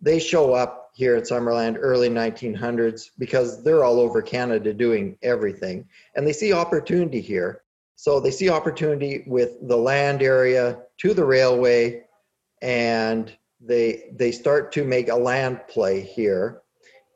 they 0.00 0.18
show 0.18 0.54
up 0.54 0.90
here 0.94 1.16
at 1.16 1.24
Summerland 1.24 1.76
early 1.80 2.08
1900s 2.08 3.10
because 3.18 3.62
they're 3.64 3.84
all 3.84 3.98
over 3.98 4.22
Canada 4.22 4.72
doing 4.72 5.18
everything 5.22 5.84
and 6.14 6.26
they 6.26 6.32
see 6.32 6.52
opportunity 6.52 7.20
here. 7.20 7.62
So 7.96 8.20
they 8.20 8.30
see 8.30 8.48
opportunity 8.48 9.24
with 9.26 9.56
the 9.66 9.76
land 9.76 10.22
area 10.22 10.78
to 10.98 11.14
the 11.14 11.24
railway 11.24 12.04
and 12.62 13.36
they 13.60 14.10
they 14.12 14.30
start 14.30 14.72
to 14.72 14.84
make 14.84 15.08
a 15.08 15.14
land 15.14 15.60
play 15.68 16.00
here 16.00 16.62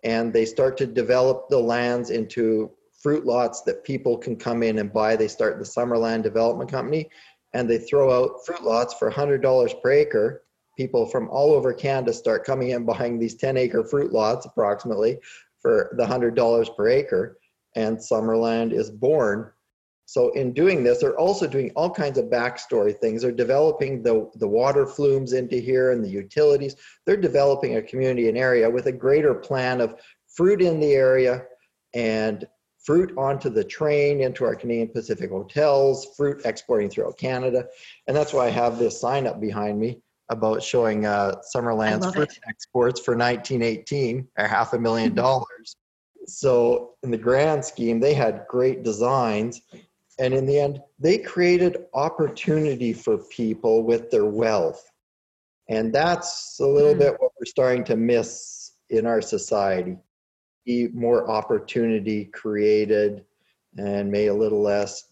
and 0.04 0.32
they 0.32 0.44
start 0.44 0.76
to 0.78 0.86
develop 0.86 1.48
the 1.48 1.58
lands 1.58 2.10
into 2.10 2.70
fruit 3.02 3.24
lots 3.24 3.62
that 3.62 3.84
people 3.84 4.16
can 4.16 4.36
come 4.36 4.62
in 4.62 4.78
and 4.78 4.92
buy. 4.92 5.16
They 5.16 5.28
start 5.28 5.58
the 5.58 5.64
Summerland 5.64 6.22
Development 6.22 6.70
Company 6.70 7.08
and 7.52 7.68
they 7.68 7.78
throw 7.78 8.12
out 8.12 8.44
fruit 8.44 8.62
lots 8.62 8.94
for 8.94 9.10
$100 9.10 9.82
per 9.82 9.90
acre. 9.90 10.42
People 10.76 11.06
from 11.06 11.28
all 11.30 11.52
over 11.52 11.72
Canada 11.72 12.12
start 12.12 12.44
coming 12.44 12.70
in 12.70 12.84
buying 12.84 13.18
these 13.18 13.34
10 13.36 13.56
acre 13.56 13.84
fruit 13.84 14.12
lots 14.12 14.46
approximately 14.46 15.18
for 15.60 15.94
the 15.96 16.04
$100 16.04 16.76
per 16.76 16.88
acre, 16.88 17.38
and 17.74 17.98
Summerland 17.98 18.72
is 18.72 18.90
born. 18.90 19.50
So 20.08 20.30
in 20.30 20.54
doing 20.54 20.82
this, 20.82 21.00
they're 21.00 21.18
also 21.18 21.46
doing 21.46 21.70
all 21.76 21.90
kinds 21.90 22.16
of 22.16 22.30
backstory 22.30 22.96
things. 22.96 23.20
They're 23.20 23.30
developing 23.30 24.02
the, 24.02 24.30
the 24.36 24.48
water 24.48 24.86
flumes 24.86 25.34
into 25.34 25.56
here 25.56 25.92
and 25.92 26.02
the 26.02 26.08
utilities. 26.08 26.76
They're 27.04 27.18
developing 27.18 27.76
a 27.76 27.82
community 27.82 28.30
and 28.30 28.38
area 28.38 28.70
with 28.70 28.86
a 28.86 28.92
greater 28.92 29.34
plan 29.34 29.82
of 29.82 30.00
fruit 30.26 30.62
in 30.62 30.80
the 30.80 30.94
area 30.94 31.42
and 31.92 32.48
fruit 32.82 33.12
onto 33.18 33.50
the 33.50 33.62
train 33.62 34.22
into 34.22 34.46
our 34.46 34.54
Canadian 34.54 34.88
Pacific 34.88 35.28
hotels, 35.28 36.06
fruit 36.16 36.40
exporting 36.46 36.88
throughout 36.88 37.18
Canada. 37.18 37.66
And 38.06 38.16
that's 38.16 38.32
why 38.32 38.46
I 38.46 38.50
have 38.50 38.78
this 38.78 38.98
sign 38.98 39.26
up 39.26 39.42
behind 39.42 39.78
me 39.78 40.00
about 40.30 40.62
showing 40.62 41.04
uh, 41.04 41.34
Summerland's 41.54 42.10
fruit 42.14 42.30
it. 42.30 42.38
exports 42.48 42.98
for 42.98 43.14
1918 43.14 44.26
or 44.38 44.46
half 44.46 44.72
a 44.72 44.78
million 44.78 45.14
dollars. 45.14 45.76
So 46.26 46.94
in 47.02 47.10
the 47.10 47.18
grand 47.18 47.62
scheme, 47.62 48.00
they 48.00 48.14
had 48.14 48.46
great 48.48 48.82
designs. 48.82 49.60
And 50.18 50.34
in 50.34 50.46
the 50.46 50.58
end, 50.58 50.80
they 50.98 51.18
created 51.18 51.86
opportunity 51.94 52.92
for 52.92 53.18
people 53.18 53.84
with 53.84 54.10
their 54.10 54.26
wealth. 54.26 54.90
And 55.68 55.92
that's 55.92 56.58
a 56.60 56.66
little 56.66 56.94
mm. 56.94 56.98
bit 56.98 57.12
what 57.18 57.32
we're 57.38 57.46
starting 57.46 57.84
to 57.84 57.96
miss 57.96 58.72
in 58.90 59.06
our 59.06 59.20
society 59.20 59.96
more 60.92 61.30
opportunity 61.30 62.26
created 62.26 63.24
and 63.76 64.10
made 64.10 64.28
a 64.28 64.34
little 64.34 64.62
less 64.62 65.04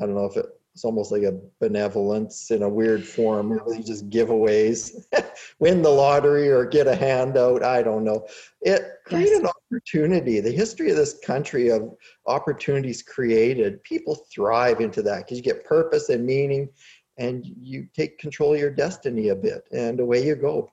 i 0.00 0.06
don't 0.06 0.14
know 0.14 0.24
if 0.24 0.36
it, 0.36 0.46
it's 0.76 0.84
almost 0.84 1.10
like 1.10 1.22
a 1.22 1.40
benevolence 1.58 2.50
in 2.50 2.62
a 2.62 2.68
weird 2.68 3.02
form 3.02 3.50
really 3.50 3.82
just 3.82 4.10
giveaways 4.10 5.06
win 5.58 5.80
the 5.80 5.88
lottery 5.88 6.50
or 6.50 6.66
get 6.66 6.86
a 6.86 6.94
handout 6.94 7.62
i 7.62 7.82
don't 7.82 8.04
know. 8.04 8.26
It 8.60 8.82
created 9.06 9.40
an 9.40 9.46
opportunity. 9.46 10.40
The 10.40 10.50
history 10.50 10.90
of 10.90 10.96
this 10.96 11.18
country 11.24 11.70
of 11.70 11.94
opportunities 12.26 13.02
created 13.02 13.82
people 13.84 14.26
thrive 14.30 14.82
into 14.82 15.00
that 15.02 15.24
because 15.24 15.38
you 15.38 15.44
get 15.44 15.64
purpose 15.64 16.10
and 16.10 16.26
meaning 16.26 16.68
and 17.16 17.46
you 17.58 17.86
take 17.94 18.18
control 18.18 18.52
of 18.52 18.60
your 18.60 18.70
destiny 18.70 19.30
a 19.30 19.34
bit 19.34 19.62
and 19.72 19.98
away 20.00 20.26
you 20.26 20.36
go. 20.36 20.70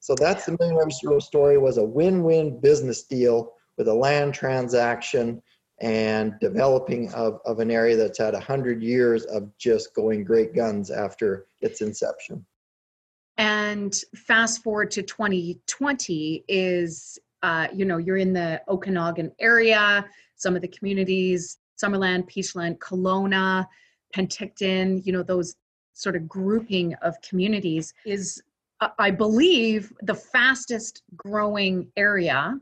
So 0.00 0.14
that's 0.14 0.46
the 0.46 0.56
million 0.58 0.78
rose 1.04 1.26
story 1.26 1.58
was 1.58 1.76
a 1.76 1.84
win-win 1.84 2.58
business 2.58 3.02
deal 3.02 3.52
with 3.76 3.88
a 3.88 3.94
land 3.94 4.32
transaction 4.32 5.42
and 5.82 6.38
developing 6.38 7.12
of, 7.12 7.40
of 7.44 7.58
an 7.58 7.70
area 7.70 7.96
that's 7.96 8.18
had 8.18 8.34
100 8.34 8.82
years 8.82 9.24
of 9.24 9.50
just 9.58 9.92
going 9.94 10.22
great 10.22 10.54
guns 10.54 10.90
after 10.92 11.46
its 11.60 11.80
inception. 11.80 12.46
And 13.36 13.94
fast 14.14 14.62
forward 14.62 14.92
to 14.92 15.02
2020 15.02 16.44
is, 16.46 17.18
uh, 17.42 17.66
you 17.74 17.84
know, 17.84 17.96
you're 17.96 18.16
in 18.16 18.32
the 18.32 18.62
Okanagan 18.68 19.32
area, 19.40 20.06
some 20.36 20.54
of 20.54 20.62
the 20.62 20.68
communities, 20.68 21.58
Summerland, 21.82 22.30
Peachland, 22.30 22.78
Kelowna, 22.78 23.66
Penticton, 24.14 25.04
you 25.04 25.12
know, 25.12 25.24
those 25.24 25.56
sort 25.94 26.14
of 26.14 26.28
grouping 26.28 26.94
of 27.02 27.20
communities 27.22 27.92
is, 28.06 28.40
I 28.98 29.10
believe, 29.10 29.92
the 30.02 30.14
fastest 30.14 31.02
growing 31.16 31.88
area 31.96 32.58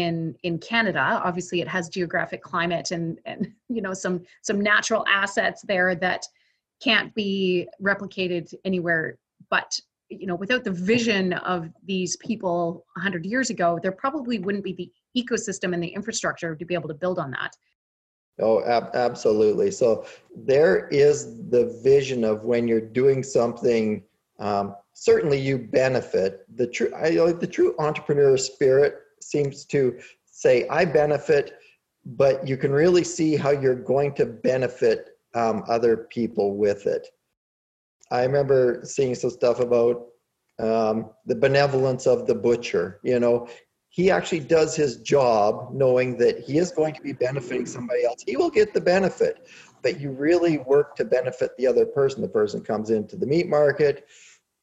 in 0.00 0.36
in 0.42 0.58
Canada. 0.58 1.20
Obviously, 1.24 1.60
it 1.60 1.68
has 1.68 1.88
geographic 1.88 2.42
climate 2.42 2.90
and 2.90 3.18
and 3.24 3.52
you 3.68 3.82
know 3.82 3.92
some 3.92 4.22
some 4.42 4.60
natural 4.60 5.04
assets 5.08 5.62
there 5.62 5.94
that 5.94 6.26
can't 6.82 7.14
be 7.14 7.68
replicated 7.82 8.52
anywhere. 8.64 9.18
But 9.50 9.78
you 10.08 10.26
know, 10.26 10.36
without 10.36 10.62
the 10.62 10.70
vision 10.70 11.32
of 11.32 11.68
these 11.84 12.16
people 12.18 12.84
100 12.94 13.26
years 13.26 13.50
ago, 13.50 13.78
there 13.82 13.92
probably 13.92 14.38
wouldn't 14.38 14.62
be 14.62 14.72
the 14.72 14.92
ecosystem 15.20 15.74
and 15.74 15.82
the 15.82 15.88
infrastructure 15.88 16.54
to 16.54 16.64
be 16.64 16.74
able 16.74 16.88
to 16.88 16.94
build 16.94 17.18
on 17.18 17.32
that. 17.32 17.56
Oh, 18.38 18.62
ab- 18.64 18.90
absolutely. 18.94 19.70
So 19.70 20.06
there 20.34 20.88
is 20.88 21.48
the 21.48 21.80
vision 21.82 22.22
of 22.22 22.44
when 22.44 22.68
you're 22.68 22.80
doing 22.80 23.22
something. 23.22 24.04
Um, 24.38 24.76
certainly, 24.92 25.40
you 25.40 25.58
benefit. 25.58 26.44
The 26.56 26.66
true, 26.66 26.92
I 26.94 27.10
like 27.10 27.40
the 27.40 27.46
true 27.46 27.74
entrepreneur 27.78 28.36
spirit 28.36 29.05
seems 29.30 29.64
to 29.66 29.98
say, 30.24 30.66
I 30.68 30.84
benefit, 30.84 31.58
but 32.04 32.46
you 32.46 32.56
can 32.56 32.72
really 32.72 33.04
see 33.04 33.36
how 33.36 33.50
you're 33.50 33.74
going 33.74 34.14
to 34.14 34.26
benefit 34.26 35.10
um, 35.34 35.64
other 35.68 36.08
people 36.10 36.56
with 36.56 36.86
it. 36.86 37.08
I 38.10 38.22
remember 38.22 38.80
seeing 38.84 39.14
some 39.14 39.30
stuff 39.30 39.60
about 39.60 40.06
um, 40.58 41.10
the 41.26 41.34
benevolence 41.34 42.06
of 42.06 42.26
the 42.26 42.34
butcher. 42.34 43.00
You 43.02 43.20
know, 43.20 43.48
he 43.88 44.10
actually 44.10 44.40
does 44.40 44.76
his 44.76 44.98
job 44.98 45.70
knowing 45.72 46.16
that 46.18 46.40
he 46.40 46.58
is 46.58 46.70
going 46.70 46.94
to 46.94 47.00
be 47.02 47.12
benefiting 47.12 47.66
somebody 47.66 48.04
else. 48.04 48.22
He 48.26 48.36
will 48.36 48.50
get 48.50 48.74
the 48.74 48.80
benefit, 48.80 49.48
but 49.82 50.00
you 50.00 50.10
really 50.10 50.58
work 50.58 50.96
to 50.96 51.04
benefit 51.04 51.56
the 51.56 51.66
other 51.66 51.86
person. 51.86 52.22
The 52.22 52.28
person 52.28 52.60
comes 52.62 52.90
into 52.90 53.16
the 53.16 53.26
meat 53.26 53.48
market. 53.48 54.06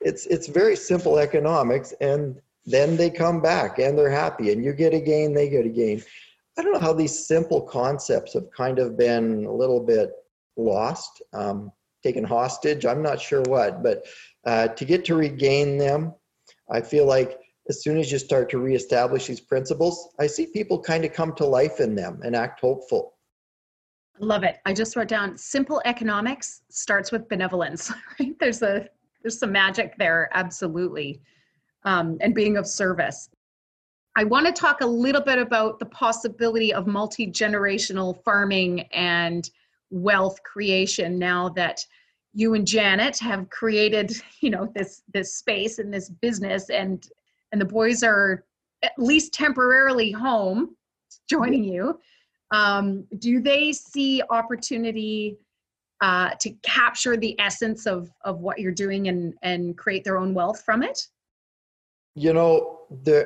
It's 0.02 0.26
it's 0.28 0.48
very 0.48 0.76
simple 0.76 1.18
economics, 1.18 1.94
and 2.02 2.40
then 2.66 2.96
they 2.96 3.10
come 3.10 3.42
back 3.42 3.80
and 3.80 3.98
they're 3.98 4.10
happy 4.10 4.52
and 4.52 4.64
you 4.64 4.74
get 4.74 4.94
a 4.94 5.00
gain 5.00 5.34
they 5.34 5.50
get 5.50 5.66
a 5.66 5.70
gain. 5.70 6.02
I 6.58 6.62
don't 6.62 6.74
know 6.74 6.80
how 6.80 6.94
these 6.94 7.28
simple 7.28 7.62
concepts 7.62 8.34
have 8.34 8.50
kind 8.56 8.80
of 8.80 8.98
been 8.98 9.46
a 9.46 9.52
little 9.52 9.80
bit 9.80 10.12
lost 10.56 11.22
um, 11.34 11.72
taken 12.04 12.24
hostage 12.24 12.86
i'm 12.86 13.02
not 13.02 13.20
sure 13.20 13.42
what 13.44 13.82
but 13.82 14.06
uh, 14.46 14.68
to 14.68 14.86
get 14.86 15.06
to 15.06 15.16
regain 15.16 15.78
them 15.78 16.14
i 16.72 16.82
feel 16.82 17.06
like 17.06 17.40
as 17.70 17.82
soon 17.82 17.98
as 17.98 18.12
you 18.12 18.20
start 18.20 18.50
to 18.50 18.60
reestablish 18.60 19.28
these 19.28 19.40
principles 19.40 20.10
i 20.20 20.28
see 20.28 20.46
people 20.48 20.80
kind 20.80 21.06
of 21.06 21.14
come 21.14 21.34
to 21.34 21.46
life 21.46 21.80
in 21.80 21.96
them 21.96 22.20
and 22.24 22.36
act 22.36 22.60
hopeful. 22.60 23.14
Love 24.20 24.44
it. 24.44 24.58
I 24.66 24.74
just 24.74 24.96
wrote 24.96 25.08
down 25.08 25.38
simple 25.38 25.82
economics 25.86 26.62
starts 26.70 27.12
with 27.12 27.28
benevolence 27.28 27.92
right? 28.20 28.38
There's 28.40 28.62
a 28.62 28.88
there's 29.24 29.40
some 29.40 29.52
magic 29.52 29.98
there 29.98 30.30
absolutely 30.34 31.22
um, 31.86 32.18
and 32.22 32.34
being 32.34 32.58
of 32.58 32.68
service. 32.68 33.30
I 34.16 34.24
want 34.26 34.46
to 34.46 34.52
talk 34.52 34.82
a 34.82 34.86
little 34.86 35.22
bit 35.22 35.40
about 35.40 35.80
the 35.80 35.88
possibility 35.88 36.74
of 36.74 36.86
multi 36.86 37.28
generational 37.28 38.24
farming 38.24 38.82
and 38.94 39.50
wealth 39.90 40.42
creation 40.44 41.18
now 41.18 41.50
that 41.50 41.80
you 42.34 42.56
and 42.56 42.66
Janet 42.66 43.18
have 43.20 43.50
created, 43.50 44.12
you 44.42 44.50
know, 44.50 44.72
this 44.76 45.02
this 45.14 45.36
space 45.36 45.80
and 45.80 45.94
this 45.94 46.10
business, 46.10 46.70
and 46.70 47.08
and 47.52 47.62
the 47.62 47.66
boys 47.66 48.04
are 48.04 48.44
at 48.84 48.92
least 48.98 49.34
temporarily 49.34 50.12
home, 50.12 50.76
joining 51.30 51.64
you. 51.64 52.00
Um, 52.52 53.06
do 53.18 53.42
they 53.42 53.72
see 53.72 54.22
opportunity 54.30 55.38
uh, 56.02 56.32
to 56.40 56.52
capture 56.62 57.18
the 57.18 57.40
essence 57.40 57.88
of 57.88 58.12
of 58.26 58.40
what 58.42 58.60
you're 58.60 58.72
doing 58.72 59.08
and 59.08 59.34
and 59.42 59.78
create 59.78 60.04
their 60.04 60.18
own 60.18 60.34
wealth 60.34 60.64
from 60.64 60.84
it? 60.84 61.08
You 62.16 62.34
know, 62.34 62.82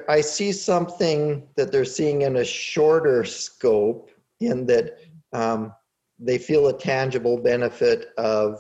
I 0.08 0.22
see 0.22 0.51
something 0.51 1.48
that 1.56 1.72
they're 1.72 1.86
seeing 1.86 2.22
in 2.22 2.38
a 2.38 2.46
shorter 2.46 3.24
scope 3.25 4.12
in 4.39 4.65
that 4.67 5.00
um, 5.34 5.74
they 6.20 6.38
feel 6.38 6.67
a 6.67 6.77
tangible 6.77 7.38
benefit 7.38 8.08
of 8.17 8.60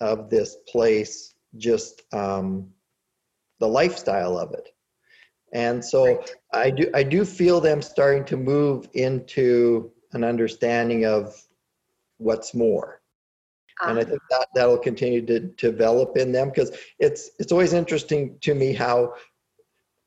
of 0.00 0.30
this 0.30 0.56
place, 0.68 1.34
just 1.58 2.02
um, 2.14 2.70
the 3.58 3.68
lifestyle 3.68 4.38
of 4.38 4.54
it. 4.54 4.70
And 5.52 5.84
so 5.84 6.04
right. 6.04 6.30
I 6.52 6.70
do 6.70 6.90
I 6.94 7.02
do 7.02 7.24
feel 7.24 7.60
them 7.60 7.82
starting 7.82 8.24
to 8.26 8.36
move 8.36 8.88
into 8.94 9.90
an 10.12 10.24
understanding 10.24 11.04
of 11.04 11.34
what's 12.18 12.54
more 12.54 12.99
and 13.86 13.98
I 13.98 14.02
um, 14.02 14.08
think 14.08 14.22
that 14.30 14.48
that'll 14.54 14.78
continue 14.78 15.24
to 15.26 15.40
develop 15.40 16.16
in 16.16 16.32
them 16.32 16.48
because 16.48 16.76
it's 16.98 17.30
it's 17.38 17.52
always 17.52 17.72
interesting 17.72 18.36
to 18.40 18.54
me 18.54 18.72
how 18.72 19.14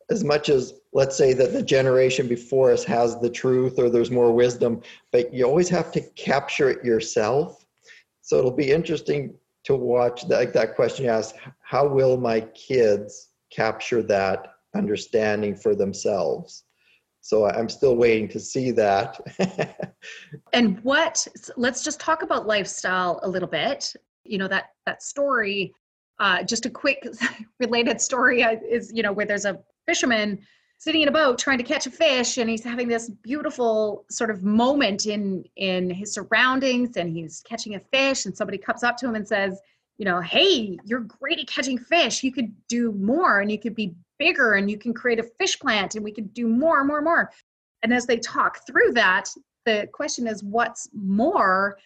as 0.09 0.23
much 0.23 0.49
as 0.49 0.73
let's 0.93 1.15
say 1.15 1.33
that 1.33 1.53
the 1.53 1.63
generation 1.63 2.27
before 2.27 2.71
us 2.71 2.83
has 2.83 3.19
the 3.19 3.29
truth 3.29 3.79
or 3.79 3.89
there's 3.89 4.11
more 4.11 4.31
wisdom 4.33 4.81
but 5.11 5.33
you 5.33 5.45
always 5.45 5.69
have 5.69 5.91
to 5.93 6.01
capture 6.01 6.69
it 6.69 6.83
yourself. 6.83 7.65
So 8.21 8.37
it'll 8.37 8.51
be 8.51 8.71
interesting 8.71 9.33
to 9.65 9.75
watch 9.75 10.27
that, 10.27 10.37
like 10.37 10.53
that 10.53 10.75
question 10.75 11.05
you 11.05 11.11
asked 11.11 11.35
how 11.61 11.87
will 11.87 12.17
my 12.17 12.41
kids 12.41 13.29
capture 13.49 14.01
that 14.03 14.53
understanding 14.75 15.55
for 15.55 15.75
themselves 15.75 16.63
so 17.23 17.49
i'm 17.49 17.69
still 17.69 17.95
waiting 17.95 18.27
to 18.27 18.39
see 18.39 18.69
that. 18.71 19.19
And 20.53 20.83
what 20.83 21.27
let's 21.57 21.83
just 21.83 21.99
talk 21.99 22.21
about 22.21 22.47
lifestyle 22.47 23.19
a 23.23 23.29
little 23.29 23.47
bit. 23.47 23.93
You 24.23 24.37
know 24.37 24.47
that 24.47 24.71
that 24.85 25.01
story 25.01 25.73
uh, 26.19 26.43
just 26.43 26.65
a 26.65 26.69
quick 26.69 27.05
related 27.59 27.99
story 27.99 28.43
uh, 28.43 28.57
is 28.69 28.91
you 28.93 29.03
know 29.03 29.11
where 29.11 29.25
there's 29.25 29.45
a 29.45 29.59
fisherman 29.87 30.39
sitting 30.77 31.01
in 31.01 31.07
a 31.07 31.11
boat 31.11 31.37
trying 31.37 31.57
to 31.57 31.63
catch 31.63 31.87
a 31.87 31.91
fish 31.91 32.37
and 32.37 32.49
he's 32.49 32.63
having 32.63 32.87
this 32.87 33.09
beautiful 33.09 34.05
sort 34.09 34.29
of 34.29 34.43
moment 34.43 35.05
in 35.05 35.43
in 35.55 35.89
his 35.89 36.13
surroundings 36.13 36.97
and 36.97 37.09
he's 37.09 37.41
catching 37.47 37.75
a 37.75 37.79
fish 37.79 38.25
and 38.25 38.35
somebody 38.35 38.57
comes 38.57 38.83
up 38.83 38.97
to 38.97 39.07
him 39.07 39.15
and 39.15 39.27
says 39.27 39.59
you 39.97 40.05
know 40.05 40.19
hey 40.21 40.77
you're 40.85 41.01
great 41.01 41.39
at 41.39 41.47
catching 41.47 41.77
fish. 41.77 42.23
You 42.23 42.31
could 42.31 42.53
do 42.67 42.91
more 42.91 43.39
and 43.39 43.51
you 43.51 43.59
could 43.59 43.75
be 43.75 43.95
bigger 44.23 44.53
and 44.53 44.71
you 44.71 44.77
can 44.77 44.93
create 44.93 45.19
a 45.19 45.29
fish 45.39 45.59
plant 45.59 45.95
and 45.95 46.03
we 46.03 46.11
can 46.11 46.27
do 46.27 46.47
more 46.47 46.79
and 46.79 46.87
more 46.87 46.99
and 46.99 47.05
more. 47.05 47.31
And 47.81 47.93
as 47.93 48.05
they 48.05 48.17
talk 48.17 48.65
through 48.65 48.93
that 48.93 49.27
the 49.65 49.87
question 49.93 50.27
is 50.27 50.43
what's 50.43 50.89
more? 50.93 51.77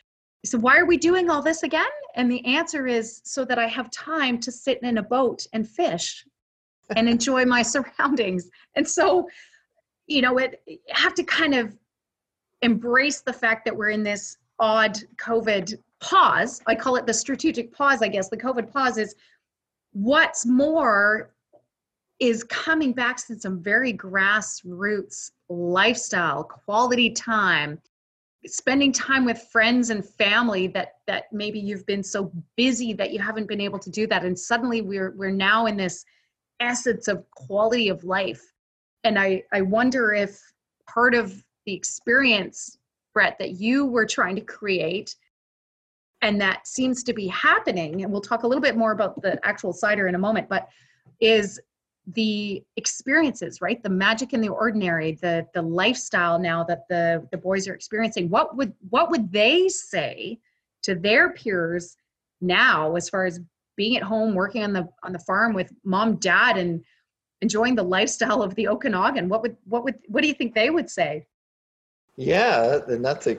So 0.45 0.57
why 0.57 0.77
are 0.77 0.85
we 0.85 0.97
doing 0.97 1.29
all 1.29 1.41
this 1.41 1.63
again? 1.63 1.85
And 2.15 2.31
the 2.31 2.43
answer 2.45 2.87
is 2.87 3.21
so 3.23 3.45
that 3.45 3.59
i 3.59 3.67
have 3.67 3.89
time 3.91 4.39
to 4.39 4.51
sit 4.51 4.81
in 4.81 4.97
a 4.97 5.03
boat 5.03 5.45
and 5.53 5.67
fish 5.67 6.25
and 6.95 7.09
enjoy 7.15 7.45
my 7.45 7.61
surroundings. 7.61 8.49
And 8.75 8.87
so 8.87 9.27
you 10.07 10.21
know 10.21 10.37
it 10.37 10.61
have 10.89 11.13
to 11.15 11.23
kind 11.23 11.53
of 11.53 11.75
embrace 12.61 13.21
the 13.21 13.33
fact 13.33 13.65
that 13.65 13.75
we're 13.75 13.89
in 13.89 14.03
this 14.03 14.37
odd 14.59 14.97
covid 15.17 15.75
pause. 15.99 16.61
I 16.67 16.75
call 16.75 16.95
it 16.95 17.05
the 17.05 17.13
strategic 17.13 17.73
pause 17.73 18.01
i 18.01 18.07
guess. 18.07 18.29
The 18.29 18.43
covid 18.47 18.71
pause 18.71 18.97
is 18.97 19.15
what's 19.91 20.45
more 20.45 21.31
is 22.19 22.43
coming 22.45 22.93
back 22.93 23.17
to 23.27 23.39
some 23.39 23.61
very 23.61 23.93
grassroots 23.93 25.31
lifestyle 25.49 26.43
quality 26.43 27.11
time 27.11 27.79
spending 28.45 28.91
time 28.91 29.25
with 29.25 29.47
friends 29.51 29.89
and 29.89 30.05
family 30.05 30.67
that 30.67 30.95
that 31.07 31.25
maybe 31.31 31.59
you've 31.59 31.85
been 31.85 32.03
so 32.03 32.31
busy 32.55 32.93
that 32.93 33.11
you 33.11 33.19
haven't 33.19 33.47
been 33.47 33.61
able 33.61 33.79
to 33.79 33.89
do 33.89 34.07
that. 34.07 34.23
And 34.23 34.37
suddenly 34.37 34.81
we're 34.81 35.13
we're 35.15 35.31
now 35.31 35.65
in 35.65 35.77
this 35.77 36.05
essence 36.59 37.07
of 37.07 37.29
quality 37.31 37.89
of 37.89 38.03
life. 38.03 38.41
And 39.03 39.17
i 39.19 39.43
i 39.53 39.61
wonder 39.61 40.13
if 40.13 40.39
part 40.89 41.15
of 41.15 41.43
the 41.65 41.73
experience 41.73 42.77
brett 43.13 43.37
that 43.39 43.59
you 43.59 43.85
were 43.85 44.05
trying 44.05 44.35
to 44.35 44.41
create 44.41 45.15
and 46.21 46.41
that 46.41 46.67
seems 46.67 47.03
to 47.03 47.13
be 47.13 47.27
happening 47.27 48.03
and 48.03 48.11
we'll 48.11 48.21
talk 48.21 48.43
a 48.43 48.47
little 48.47 48.61
bit 48.61 48.77
more 48.77 48.91
about 48.91 49.21
the 49.21 49.39
actual 49.45 49.73
cider 49.73 50.07
in 50.07 50.15
a 50.15 50.19
moment 50.19 50.47
but 50.49 50.67
is 51.19 51.59
the 52.13 52.63
experiences 52.77 53.59
right? 53.59 53.83
The 53.83 53.89
magic 53.89 54.33
in 54.33 54.41
the 54.41 54.49
ordinary 54.49 55.13
the 55.21 55.45
the 55.53 55.61
lifestyle 55.61 56.39
now 56.39 56.63
that 56.63 56.87
the 56.89 57.27
the 57.31 57.37
boys 57.37 57.67
are 57.67 57.73
experiencing. 57.73 58.29
What 58.29 58.55
would 58.55 58.73
what 58.89 59.11
would 59.11 59.31
they 59.31 59.67
say 59.67 60.39
to 60.83 60.95
their 60.95 61.33
peers 61.33 61.97
now 62.39 62.95
as 62.95 63.09
far 63.09 63.25
as 63.25 63.41
being 63.75 63.97
at 63.97 64.03
home 64.03 64.35
working 64.35 64.63
on 64.63 64.73
the 64.73 64.87
on 65.03 65.11
the 65.11 65.19
farm 65.19 65.53
with 65.53 65.71
mom 65.83 66.15
dad 66.15 66.57
and 66.57 66.83
enjoying 67.41 67.75
the 67.75 67.83
lifestyle 67.83 68.41
of 68.41 68.55
the 68.55 68.69
okanagan? 68.69 69.27
What 69.27 69.41
would 69.41 69.57
what 69.65 69.83
would 69.83 69.95
what 70.07 70.21
do 70.21 70.29
you 70.29 70.33
think 70.33 70.55
they 70.55 70.69
would 70.69 70.89
say? 70.89 71.27
Yeah 72.15 72.79
and 72.87 73.03
that's 73.03 73.27
a 73.27 73.37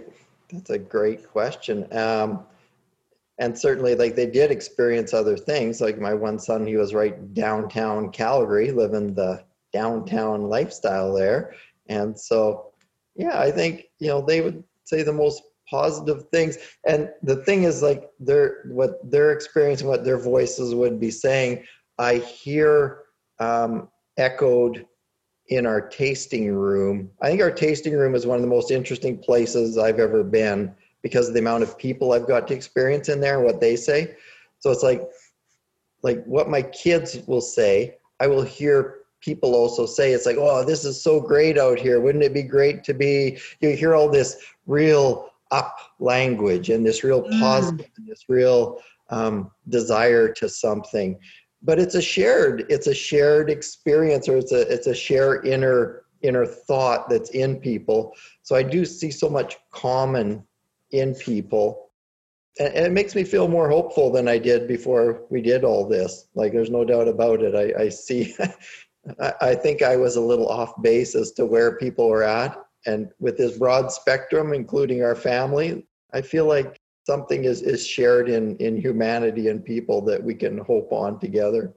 that's 0.53 0.71
a 0.71 0.79
great 0.79 1.27
question. 1.27 1.91
Um 1.97 2.45
and 3.39 3.59
certainly 3.59 3.95
like 3.95 4.17
they 4.17 4.27
did 4.27 4.51
experience 4.51 5.15
other 5.15 5.37
things 5.37 5.81
like 5.81 5.99
my 5.99 6.15
one 6.15 6.39
son 6.39 6.67
he 6.67 6.77
was 6.77 6.95
right 6.95 7.35
downtown 7.35 8.11
calgary 8.11 8.71
living 8.71 9.15
the 9.15 9.43
downtown 9.73 10.49
lifestyle 10.49 11.15
there. 11.15 11.55
And 11.89 12.19
so 12.19 12.73
yeah 13.17 13.39
i 13.41 13.51
think 13.51 13.85
you 13.99 14.09
know 14.09 14.21
they 14.21 14.41
would 14.41 14.63
say 14.85 15.03
the 15.03 15.13
most 15.13 15.43
positive 15.71 16.25
things. 16.31 16.57
And 16.87 17.11
the 17.23 17.37
thing 17.45 17.65
is 17.65 17.83
like 17.83 18.11
their 18.19 18.65
what 18.69 18.99
their 19.11 19.33
experience 19.33 19.83
what 19.83 20.05
their 20.05 20.19
voices 20.19 20.75
would 20.75 20.99
be 20.99 21.11
saying 21.11 21.65
i 21.99 22.17
hear 22.17 23.03
um, 23.39 23.89
echoed 24.17 24.87
in 25.49 25.65
our 25.65 25.81
tasting 25.81 26.53
room. 26.53 27.11
I 27.23 27.29
think 27.29 27.41
our 27.41 27.51
tasting 27.51 27.95
room 27.95 28.15
is 28.15 28.27
one 28.27 28.37
of 28.37 28.43
the 28.43 28.49
most 28.49 28.71
interesting 28.71 29.19
places 29.19 29.79
i've 29.79 30.01
ever 30.01 30.25
been 30.25 30.75
because 31.03 31.29
of 31.29 31.35
the 31.35 31.41
amount 31.41 31.63
of 31.63 31.79
people 31.79 32.13
I've 32.13 32.27
got 32.27 32.49
to 32.49 32.55
experience 32.55 33.09
in 33.09 33.21
there 33.21 33.37
and 33.37 33.45
what 33.45 33.61
they 33.61 33.77
say. 33.77 34.17
So 34.61 34.71
it's 34.71 34.83
like 34.83 35.03
like 36.03 36.25
what 36.25 36.49
my 36.49 36.63
kids 36.63 37.19
will 37.27 37.41
say, 37.41 37.97
I 38.21 38.27
will 38.27 38.43
hear 38.43 39.01
people 39.21 39.55
also 39.55 39.85
say 39.85 40.13
it's 40.13 40.27
like, 40.27 40.37
oh, 40.39 40.65
this 40.65 40.85
is 40.85 41.03
so 41.03 41.21
great 41.21 41.59
out 41.59 41.79
here. 41.79 42.01
Wouldn't 42.01 42.23
it 42.23 42.33
be 42.33 42.43
great 42.43 42.85
to 42.85 42.95
be 42.95 43.39
you 43.61 43.71
hear 43.71 43.95
all 43.95 44.09
this 44.09 44.37
real 44.67 45.31
up 45.51 45.79
language 45.99 46.71
and 46.71 46.87
this 46.87 47.03
real 47.05 47.23
mm. 47.23 47.41
positive 47.41 47.87
mm. 47.87 47.99
and 47.99 48.09
this 48.09 48.25
real 48.29 48.81
um, 49.11 49.51
desire 49.69 50.33
to 50.35 50.49
something. 50.49 51.19
But 51.63 51.79
it's 51.79 51.95
a 51.95 52.03
shared, 52.03 52.67
it's 52.69 52.87
a 52.87 52.95
shared 52.95 53.51
experience 53.51 54.29
or 54.29 54.37
it's 54.37 54.53
a 54.53 54.61
it's 54.73 54.87
a 54.87 54.95
shared 54.95 55.47
inner 55.47 56.03
inner 56.23 56.47
thought 56.47 57.09
that's 57.09 57.31
in 57.31 57.57
people. 57.57 58.15
So 58.43 58.55
I 58.57 58.63
do 58.63 58.85
see 58.85 59.11
so 59.11 59.29
much 59.29 59.57
common 59.71 60.45
in 60.91 61.15
people. 61.15 61.91
And, 62.59 62.75
it 62.75 62.93
makes 62.93 63.15
me 63.15 63.25
feel 63.25 63.49
more 63.49 63.69
hopeful 63.69 64.11
than 64.11 64.29
I 64.29 64.39
did 64.39 64.67
before 64.67 65.23
we 65.31 65.41
did 65.41 65.65
all 65.65 65.87
this. 65.87 66.27
Like, 66.35 66.53
there's 66.53 66.71
no 66.71 66.85
doubt 66.85 67.09
about 67.09 67.43
it. 67.43 67.55
I, 67.55 67.85
I 67.85 67.89
see, 67.89 68.35
I 69.41 69.55
think 69.55 69.83
I 69.83 69.97
was 69.97 70.17
a 70.17 70.21
little 70.21 70.49
off 70.49 70.81
base 70.83 71.15
as 71.15 71.33
to 71.33 71.47
where 71.47 71.77
people 71.77 72.11
are 72.13 72.25
at. 72.25 72.59
And 72.87 73.11
with 73.19 73.37
this 73.37 73.59
broad 73.59 73.93
spectrum, 73.93 74.53
including 74.53 75.03
our 75.03 75.15
family, 75.15 75.87
I 76.13 76.23
feel 76.23 76.47
like 76.47 76.81
something 77.07 77.45
is, 77.45 77.63
is 77.63 77.87
shared 77.87 78.29
in, 78.29 78.57
in 78.59 78.77
humanity 78.77 79.49
and 79.49 79.65
people 79.65 80.01
that 80.03 80.23
we 80.23 80.35
can 80.35 80.59
hope 80.59 80.93
on 80.93 81.19
together. 81.19 81.75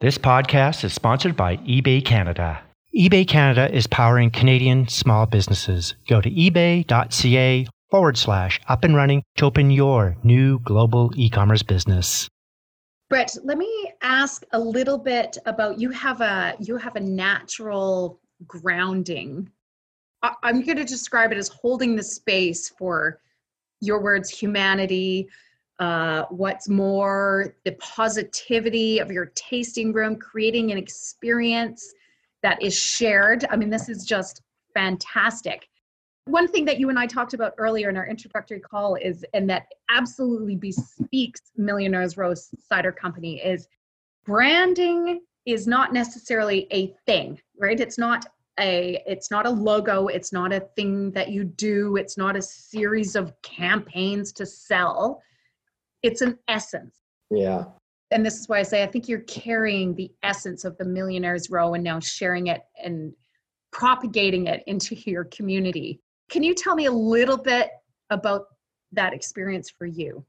This 0.00 0.18
podcast 0.18 0.84
is 0.84 0.94
sponsored 0.94 1.36
by 1.36 1.58
eBay 1.58 2.04
Canada. 2.04 2.62
eBay 2.96 3.26
Canada 3.28 3.72
is 3.74 3.86
powering 3.86 4.30
Canadian 4.30 4.88
small 4.88 5.26
businesses. 5.26 5.94
Go 6.08 6.20
to 6.20 6.30
ebay.ca 6.30 7.66
forward 7.90 8.16
slash 8.16 8.60
up 8.68 8.84
and 8.84 8.94
running 8.94 9.22
to 9.36 9.44
open 9.44 9.70
your 9.70 10.16
new 10.22 10.58
global 10.60 11.10
e 11.16 11.28
commerce 11.28 11.62
business. 11.62 12.28
Brett, 13.08 13.36
let 13.42 13.58
me 13.58 13.92
ask 14.02 14.44
a 14.52 14.58
little 14.58 14.98
bit 14.98 15.36
about 15.46 15.80
you 15.80 15.90
have 15.90 16.20
a 16.20 16.54
you 16.60 16.76
have 16.76 16.96
a 16.96 17.00
natural 17.00 18.20
grounding. 18.46 19.50
I, 20.22 20.34
I'm 20.42 20.62
going 20.62 20.78
to 20.78 20.84
describe 20.84 21.32
it 21.32 21.38
as 21.38 21.48
holding 21.48 21.96
the 21.96 22.02
space 22.04 22.68
for 22.68 23.20
your 23.80 24.00
words 24.00 24.30
humanity, 24.30 25.28
uh, 25.80 26.24
what's 26.28 26.68
more, 26.68 27.56
the 27.64 27.72
positivity 27.72 28.98
of 28.98 29.10
your 29.10 29.32
tasting 29.34 29.92
room, 29.92 30.16
creating 30.16 30.70
an 30.70 30.78
experience 30.78 31.92
that 32.42 32.62
is 32.62 32.78
shared. 32.78 33.44
I 33.50 33.56
mean, 33.56 33.70
this 33.70 33.88
is 33.88 34.04
just 34.04 34.42
fantastic 34.74 35.69
one 36.26 36.48
thing 36.48 36.64
that 36.66 36.78
you 36.78 36.90
and 36.90 36.98
I 36.98 37.06
talked 37.06 37.34
about 37.34 37.54
earlier 37.58 37.88
in 37.88 37.96
our 37.96 38.06
introductory 38.06 38.60
call 38.60 38.94
is, 38.96 39.24
and 39.34 39.48
that 39.50 39.66
absolutely 39.88 40.56
bespeaks 40.56 41.40
Millionaires 41.56 42.16
Row 42.16 42.34
Cider 42.34 42.92
Company, 42.92 43.40
is 43.40 43.66
branding 44.24 45.20
is 45.46 45.66
not 45.66 45.92
necessarily 45.92 46.66
a 46.70 46.94
thing, 47.06 47.40
right? 47.58 47.80
It's 47.80 47.98
not 47.98 48.26
a 48.58 49.02
it's 49.06 49.30
not 49.30 49.46
a 49.46 49.50
logo, 49.50 50.08
it's 50.08 50.32
not 50.32 50.52
a 50.52 50.60
thing 50.76 51.10
that 51.12 51.30
you 51.30 51.44
do, 51.44 51.96
it's 51.96 52.18
not 52.18 52.36
a 52.36 52.42
series 52.42 53.16
of 53.16 53.32
campaigns 53.42 54.32
to 54.34 54.46
sell. 54.46 55.22
It's 56.02 56.20
an 56.20 56.38
essence. 56.48 56.96
Yeah. 57.30 57.64
And 58.10 58.26
this 58.26 58.38
is 58.38 58.48
why 58.48 58.58
I 58.58 58.62
say 58.62 58.82
I 58.82 58.86
think 58.86 59.08
you're 59.08 59.20
carrying 59.20 59.94
the 59.94 60.10
essence 60.22 60.64
of 60.64 60.76
the 60.78 60.84
Millionaires 60.84 61.48
Row 61.48 61.74
and 61.74 61.84
now 61.84 62.00
sharing 62.00 62.48
it 62.48 62.62
and 62.82 63.12
propagating 63.72 64.46
it 64.46 64.62
into 64.66 64.94
your 64.94 65.24
community. 65.24 66.00
Can 66.30 66.42
you 66.42 66.54
tell 66.54 66.74
me 66.74 66.86
a 66.86 66.92
little 66.92 67.36
bit 67.36 67.70
about 68.10 68.46
that 68.92 69.12
experience 69.12 69.68
for 69.70 69.86
you? 69.86 70.24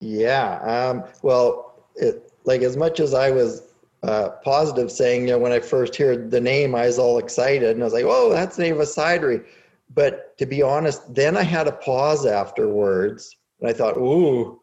Yeah. 0.00 0.58
Um, 0.60 1.04
well, 1.22 1.84
it, 1.96 2.32
like 2.44 2.62
as 2.62 2.76
much 2.76 2.98
as 3.00 3.14
I 3.14 3.30
was 3.30 3.62
uh, 4.02 4.30
positive 4.42 4.90
saying, 4.90 5.22
you 5.22 5.28
know, 5.28 5.38
when 5.38 5.52
I 5.52 5.60
first 5.60 5.96
heard 5.96 6.30
the 6.30 6.40
name, 6.40 6.74
I 6.74 6.86
was 6.86 6.98
all 6.98 7.18
excited 7.18 7.70
and 7.70 7.82
I 7.82 7.84
was 7.84 7.92
like, 7.92 8.04
"Oh, 8.06 8.30
that's 8.30 8.56
the 8.56 8.62
name 8.62 8.74
of 8.74 8.80
a 8.80 8.84
cidery." 8.84 9.44
But 9.94 10.36
to 10.38 10.46
be 10.46 10.62
honest, 10.62 11.14
then 11.14 11.36
I 11.36 11.42
had 11.42 11.66
a 11.66 11.72
pause 11.72 12.24
afterwards, 12.24 13.34
and 13.60 13.68
I 13.68 13.72
thought, 13.72 13.96
"Ooh, 13.96 14.62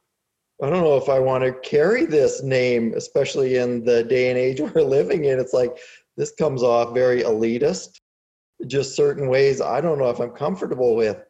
I 0.64 0.70
don't 0.70 0.84
know 0.84 0.98
if 0.98 1.10
I 1.10 1.20
want 1.20 1.44
to 1.44 1.52
carry 1.70 2.06
this 2.06 2.42
name, 2.42 2.94
especially 2.96 3.58
in 3.58 3.84
the 3.84 4.04
day 4.04 4.30
and 4.30 4.38
age 4.40 4.62
we're 4.76 4.84
living 4.84 5.26
in. 5.26 5.40
It's 5.40 5.54
like 5.54 5.78
this 6.16 6.32
comes 6.32 6.64
off 6.64 6.94
very 6.94 7.24
elitist 7.24 8.00
just 8.68 8.96
certain 8.96 9.28
ways 9.28 9.62
I 9.62 9.82
don't 9.82 10.00
know 10.00 10.10
if 10.10 10.20
I'm 10.20 10.32
comfortable 10.32 10.96
with. 10.96 11.24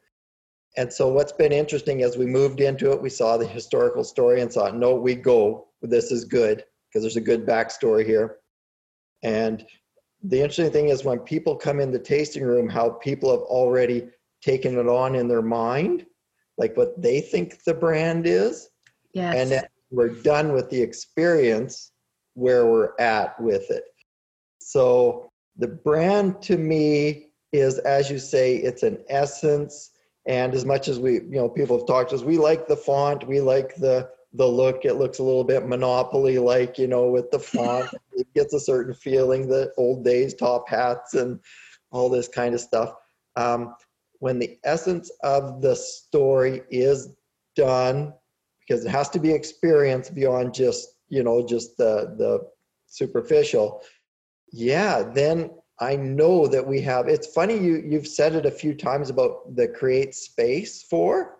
And 0.77 0.91
so 0.91 1.07
what's 1.07 1.31
been 1.31 1.51
interesting 1.51 2.03
as 2.03 2.17
we 2.17 2.25
moved 2.25 2.59
into 2.59 2.91
it, 2.91 3.01
we 3.01 3.09
saw 3.09 3.37
the 3.37 3.47
historical 3.47 4.03
story 4.03 4.41
and 4.41 4.51
thought, 4.51 4.75
no, 4.75 4.93
we 4.95 5.15
go. 5.15 5.67
This 5.81 6.11
is 6.11 6.25
good 6.25 6.63
because 6.89 7.03
there's 7.03 7.15
a 7.15 7.21
good 7.21 7.45
backstory 7.45 8.05
here. 8.05 8.37
And 9.23 9.65
the 10.23 10.37
interesting 10.37 10.71
thing 10.71 10.89
is 10.89 11.03
when 11.03 11.19
people 11.19 11.55
come 11.55 11.79
in 11.79 11.91
the 11.91 11.99
tasting 11.99 12.43
room, 12.43 12.67
how 12.67 12.89
people 12.89 13.31
have 13.31 13.41
already 13.41 14.09
taken 14.41 14.77
it 14.77 14.87
on 14.87 15.15
in 15.15 15.27
their 15.27 15.41
mind, 15.41 16.05
like 16.57 16.75
what 16.75 17.01
they 17.01 17.21
think 17.21 17.63
the 17.63 17.73
brand 17.73 18.27
is. 18.27 18.69
Yes. 19.13 19.35
And 19.35 19.51
then 19.51 19.63
we're 19.91 20.09
done 20.09 20.51
with 20.51 20.69
the 20.69 20.81
experience 20.81 21.91
where 22.33 22.65
we're 22.65 22.93
at 22.99 23.39
with 23.41 23.69
it. 23.71 23.83
So 24.59 25.29
The 25.57 25.67
brand 25.67 26.41
to 26.43 26.57
me 26.57 27.27
is, 27.51 27.79
as 27.79 28.09
you 28.09 28.19
say, 28.19 28.57
it's 28.57 28.83
an 28.83 29.03
essence. 29.09 29.91
And 30.25 30.53
as 30.53 30.65
much 30.65 30.87
as 30.87 30.99
we, 30.99 31.13
you 31.13 31.31
know, 31.31 31.49
people 31.49 31.77
have 31.77 31.87
talked 31.87 32.09
to 32.09 32.15
us, 32.15 32.23
we 32.23 32.37
like 32.37 32.67
the 32.67 32.75
font, 32.75 33.27
we 33.27 33.39
like 33.39 33.75
the 33.75 34.09
the 34.33 34.45
look. 34.45 34.83
It 34.83 34.95
looks 34.95 35.19
a 35.19 35.23
little 35.23 35.43
bit 35.43 35.67
monopoly 35.67 36.39
like, 36.39 36.77
you 36.77 36.87
know, 36.87 37.09
with 37.09 37.31
the 37.31 37.39
font. 37.39 37.89
it 38.13 38.27
gets 38.33 38.53
a 38.53 38.59
certain 38.59 38.93
feeling, 38.93 39.47
the 39.47 39.71
old 39.77 40.03
days 40.03 40.33
top 40.33 40.67
hats 40.69 41.13
and 41.13 41.39
all 41.91 42.09
this 42.09 42.27
kind 42.27 42.53
of 42.53 42.59
stuff. 42.59 42.93
Um, 43.35 43.75
when 44.19 44.39
the 44.39 44.57
essence 44.63 45.11
of 45.23 45.61
the 45.61 45.75
story 45.75 46.61
is 46.69 47.15
done, 47.55 48.13
because 48.59 48.83
it 48.83 48.89
has 48.89 49.09
to 49.11 49.19
be 49.19 49.31
experienced 49.31 50.15
beyond 50.15 50.53
just, 50.53 50.87
you 51.09 51.23
know, 51.23 51.45
just 51.45 51.77
the 51.77 52.15
the 52.17 52.39
superficial. 52.87 53.81
Yeah, 54.55 55.03
then 55.03 55.51
I 55.81 55.97
know 55.97 56.47
that 56.47 56.65
we 56.65 56.79
have. 56.81 57.09
It's 57.09 57.27
funny 57.27 57.57
you 57.57 57.83
you've 57.85 58.07
said 58.07 58.35
it 58.35 58.45
a 58.45 58.51
few 58.51 58.73
times 58.73 59.09
about 59.09 59.53
the 59.53 59.67
create 59.67 60.15
space 60.15 60.81
for, 60.83 61.39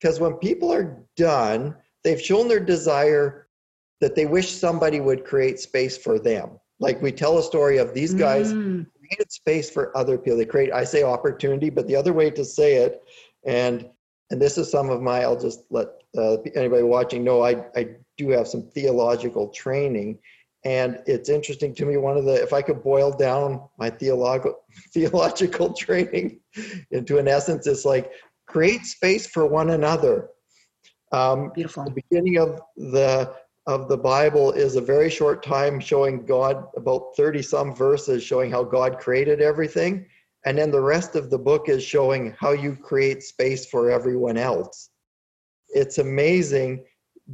because 0.00 0.20
when 0.20 0.34
people 0.34 0.72
are 0.72 1.02
done, 1.16 1.74
they've 2.04 2.22
shown 2.22 2.46
their 2.46 2.60
desire 2.60 3.48
that 4.00 4.14
they 4.14 4.26
wish 4.26 4.52
somebody 4.52 5.00
would 5.00 5.24
create 5.24 5.58
space 5.58 5.98
for 5.98 6.20
them. 6.20 6.60
Like 6.78 7.02
we 7.02 7.10
tell 7.10 7.38
a 7.38 7.42
story 7.42 7.78
of 7.78 7.94
these 7.94 8.14
guys 8.14 8.52
mm. 8.52 8.86
created 8.96 9.32
space 9.32 9.68
for 9.68 9.96
other 9.96 10.16
people. 10.16 10.38
They 10.38 10.44
create. 10.44 10.72
I 10.72 10.84
say 10.84 11.02
opportunity, 11.02 11.68
but 11.68 11.88
the 11.88 11.96
other 11.96 12.12
way 12.12 12.30
to 12.30 12.44
say 12.44 12.74
it, 12.76 13.02
and 13.44 13.90
and 14.30 14.40
this 14.40 14.56
is 14.56 14.70
some 14.70 14.88
of 14.88 15.02
my. 15.02 15.22
I'll 15.22 15.40
just 15.40 15.64
let 15.70 15.88
uh, 16.16 16.36
anybody 16.54 16.84
watching 16.84 17.24
know. 17.24 17.42
I 17.42 17.64
I 17.74 17.96
do 18.16 18.28
have 18.28 18.46
some 18.46 18.70
theological 18.70 19.48
training 19.48 20.20
and 20.66 20.98
it's 21.06 21.28
interesting 21.28 21.72
to 21.76 21.86
me, 21.86 21.96
one 21.96 22.16
of 22.16 22.24
the, 22.24 22.42
if 22.42 22.52
I 22.52 22.60
could 22.60 22.82
boil 22.82 23.12
down 23.12 23.68
my 23.78 23.88
theological, 23.88 24.64
theological 24.92 25.72
training 25.72 26.40
into 26.90 27.18
an 27.18 27.28
essence, 27.28 27.68
it's 27.68 27.84
like 27.84 28.10
create 28.48 28.84
space 28.84 29.28
for 29.28 29.46
one 29.46 29.70
another. 29.70 30.30
Um, 31.12 31.52
Beautiful. 31.54 31.84
The 31.84 32.02
beginning 32.02 32.38
of 32.38 32.60
the 32.76 33.32
of 33.68 33.88
the 33.88 33.96
Bible 33.96 34.52
is 34.52 34.74
a 34.74 34.80
very 34.80 35.08
short 35.08 35.44
time 35.44 35.78
showing 35.78 36.24
God 36.26 36.64
about 36.76 37.16
30 37.16 37.42
some 37.42 37.74
verses 37.74 38.22
showing 38.22 38.50
how 38.50 38.62
God 38.64 38.98
created 38.98 39.40
everything. 39.40 40.06
And 40.46 40.58
then 40.58 40.70
the 40.72 40.80
rest 40.80 41.14
of 41.16 41.30
the 41.30 41.38
book 41.38 41.68
is 41.68 41.82
showing 41.82 42.34
how 42.38 42.52
you 42.52 42.76
create 42.76 43.22
space 43.22 43.66
for 43.66 43.90
everyone 43.90 44.36
else. 44.36 44.90
It's 45.68 45.98
amazing 45.98 46.84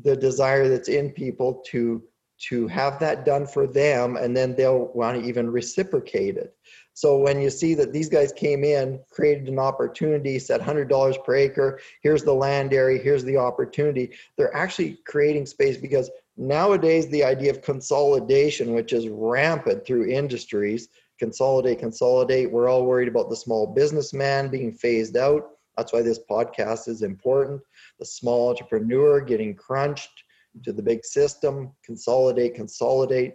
the 0.02 0.16
desire 0.16 0.68
that's 0.68 0.88
in 0.88 1.10
people 1.10 1.62
to 1.66 2.02
to 2.48 2.66
have 2.68 2.98
that 2.98 3.24
done 3.24 3.46
for 3.46 3.66
them 3.66 4.16
and 4.16 4.36
then 4.36 4.54
they'll 4.54 4.90
want 4.94 5.20
to 5.20 5.28
even 5.28 5.50
reciprocate 5.50 6.36
it. 6.36 6.54
So 6.94 7.16
when 7.16 7.40
you 7.40 7.48
see 7.48 7.74
that 7.74 7.92
these 7.92 8.08
guys 8.08 8.32
came 8.32 8.64
in 8.64 9.00
created 9.10 9.48
an 9.48 9.58
opportunity 9.58 10.38
said 10.38 10.60
$100 10.60 11.24
per 11.24 11.34
acre 11.34 11.80
here's 12.02 12.22
the 12.22 12.34
land 12.34 12.74
area 12.74 13.02
here's 13.02 13.24
the 13.24 13.36
opportunity 13.38 14.10
they're 14.36 14.54
actually 14.54 14.98
creating 15.06 15.46
space 15.46 15.78
because 15.78 16.10
nowadays 16.36 17.08
the 17.08 17.24
idea 17.24 17.50
of 17.50 17.62
consolidation 17.62 18.74
which 18.74 18.92
is 18.92 19.08
rampant 19.08 19.86
through 19.86 20.06
industries 20.06 20.88
consolidate 21.18 21.78
consolidate 21.78 22.50
we're 22.50 22.68
all 22.68 22.84
worried 22.84 23.08
about 23.08 23.30
the 23.30 23.36
small 23.36 23.66
businessman 23.66 24.48
being 24.48 24.72
phased 24.72 25.16
out. 25.16 25.50
That's 25.76 25.92
why 25.92 26.02
this 26.02 26.18
podcast 26.18 26.88
is 26.88 27.02
important. 27.02 27.62
The 27.98 28.04
small 28.04 28.50
entrepreneur 28.50 29.20
getting 29.20 29.54
crunched 29.54 30.24
to 30.64 30.72
the 30.72 30.82
big 30.82 31.04
system, 31.04 31.72
consolidate, 31.84 32.54
consolidate. 32.54 33.34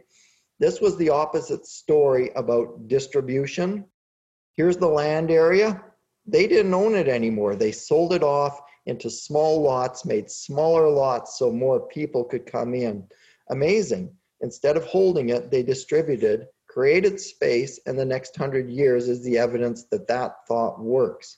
This 0.60 0.82
was 0.82 0.98
the 0.98 1.10
opposite 1.10 1.66
story 1.66 2.32
about 2.36 2.88
distribution. 2.88 3.86
Here's 4.54 4.78
the 4.78 4.88
land 4.88 5.30
area. 5.30 5.84
They 6.26 6.48
didn't 6.48 6.74
own 6.74 6.96
it 6.96 7.08
anymore. 7.08 7.56
They 7.56 7.72
sold 7.72 8.14
it 8.14 8.24
off 8.24 8.60
into 8.86 9.10
small 9.10 9.62
lots, 9.62 10.06
made 10.06 10.30
smaller 10.30 10.90
lots 10.90 11.38
so 11.38 11.52
more 11.52 11.88
people 11.88 12.24
could 12.24 12.46
come 12.46 12.74
in. 12.74 13.06
Amazing. 13.50 14.14
Instead 14.42 14.78
of 14.78 14.86
holding 14.86 15.30
it, 15.30 15.52
they 15.52 15.64
distributed, 15.64 16.48
created 16.68 17.20
space, 17.20 17.80
and 17.86 17.98
the 17.98 18.06
next 18.06 18.36
hundred 18.36 18.70
years 18.70 19.08
is 19.08 19.24
the 19.24 19.38
evidence 19.38 19.86
that 19.92 20.08
that 20.08 20.36
thought 20.48 20.80
works. 20.80 21.38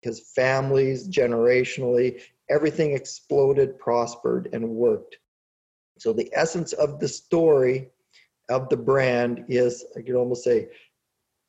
Because 0.00 0.30
families 0.34 1.08
generationally 1.08 2.20
everything 2.50 2.92
exploded, 2.92 3.78
prospered, 3.78 4.48
and 4.52 4.68
worked. 4.68 5.18
So 5.98 6.12
the 6.12 6.30
essence 6.32 6.72
of 6.74 7.00
the 7.00 7.08
story 7.08 7.90
of 8.48 8.68
the 8.68 8.76
brand 8.76 9.44
is, 9.48 9.84
I 9.96 10.02
could 10.02 10.14
almost 10.14 10.44
say, 10.44 10.68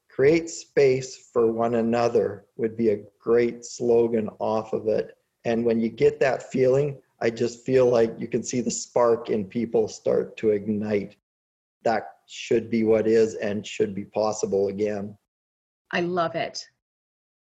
create 0.10 0.50
space 0.50 1.30
for 1.32 1.52
one 1.52 1.76
another 1.76 2.46
would 2.58 2.76
be 2.76 2.90
a 2.90 3.04
great 3.20 3.64
slogan 3.64 4.30
off 4.40 4.74
of 4.74 4.88
it. 4.88 5.16
And 5.46 5.64
when 5.64 5.80
you 5.80 5.90
get 5.90 6.20
that 6.20 6.52
feeling, 6.52 6.98
I 7.22 7.30
just 7.30 7.66
feel 7.66 7.90
like 7.90 8.16
you 8.18 8.28
can 8.28 8.44
see 8.44 8.62
the 8.62 8.72
spark 8.72 9.30
in 9.30 9.46
people 9.46 9.88
start 9.88 10.36
to 10.38 10.50
ignite. 10.50 11.16
That 11.84 12.08
should 12.28 12.70
be 12.70 12.84
what 12.84 13.08
is 13.08 13.36
and 13.36 13.66
should 13.66 13.96
be 13.96 14.06
possible 14.06 14.68
again. 14.68 15.18
I 15.92 16.02
love 16.02 16.36
it. 16.36 16.68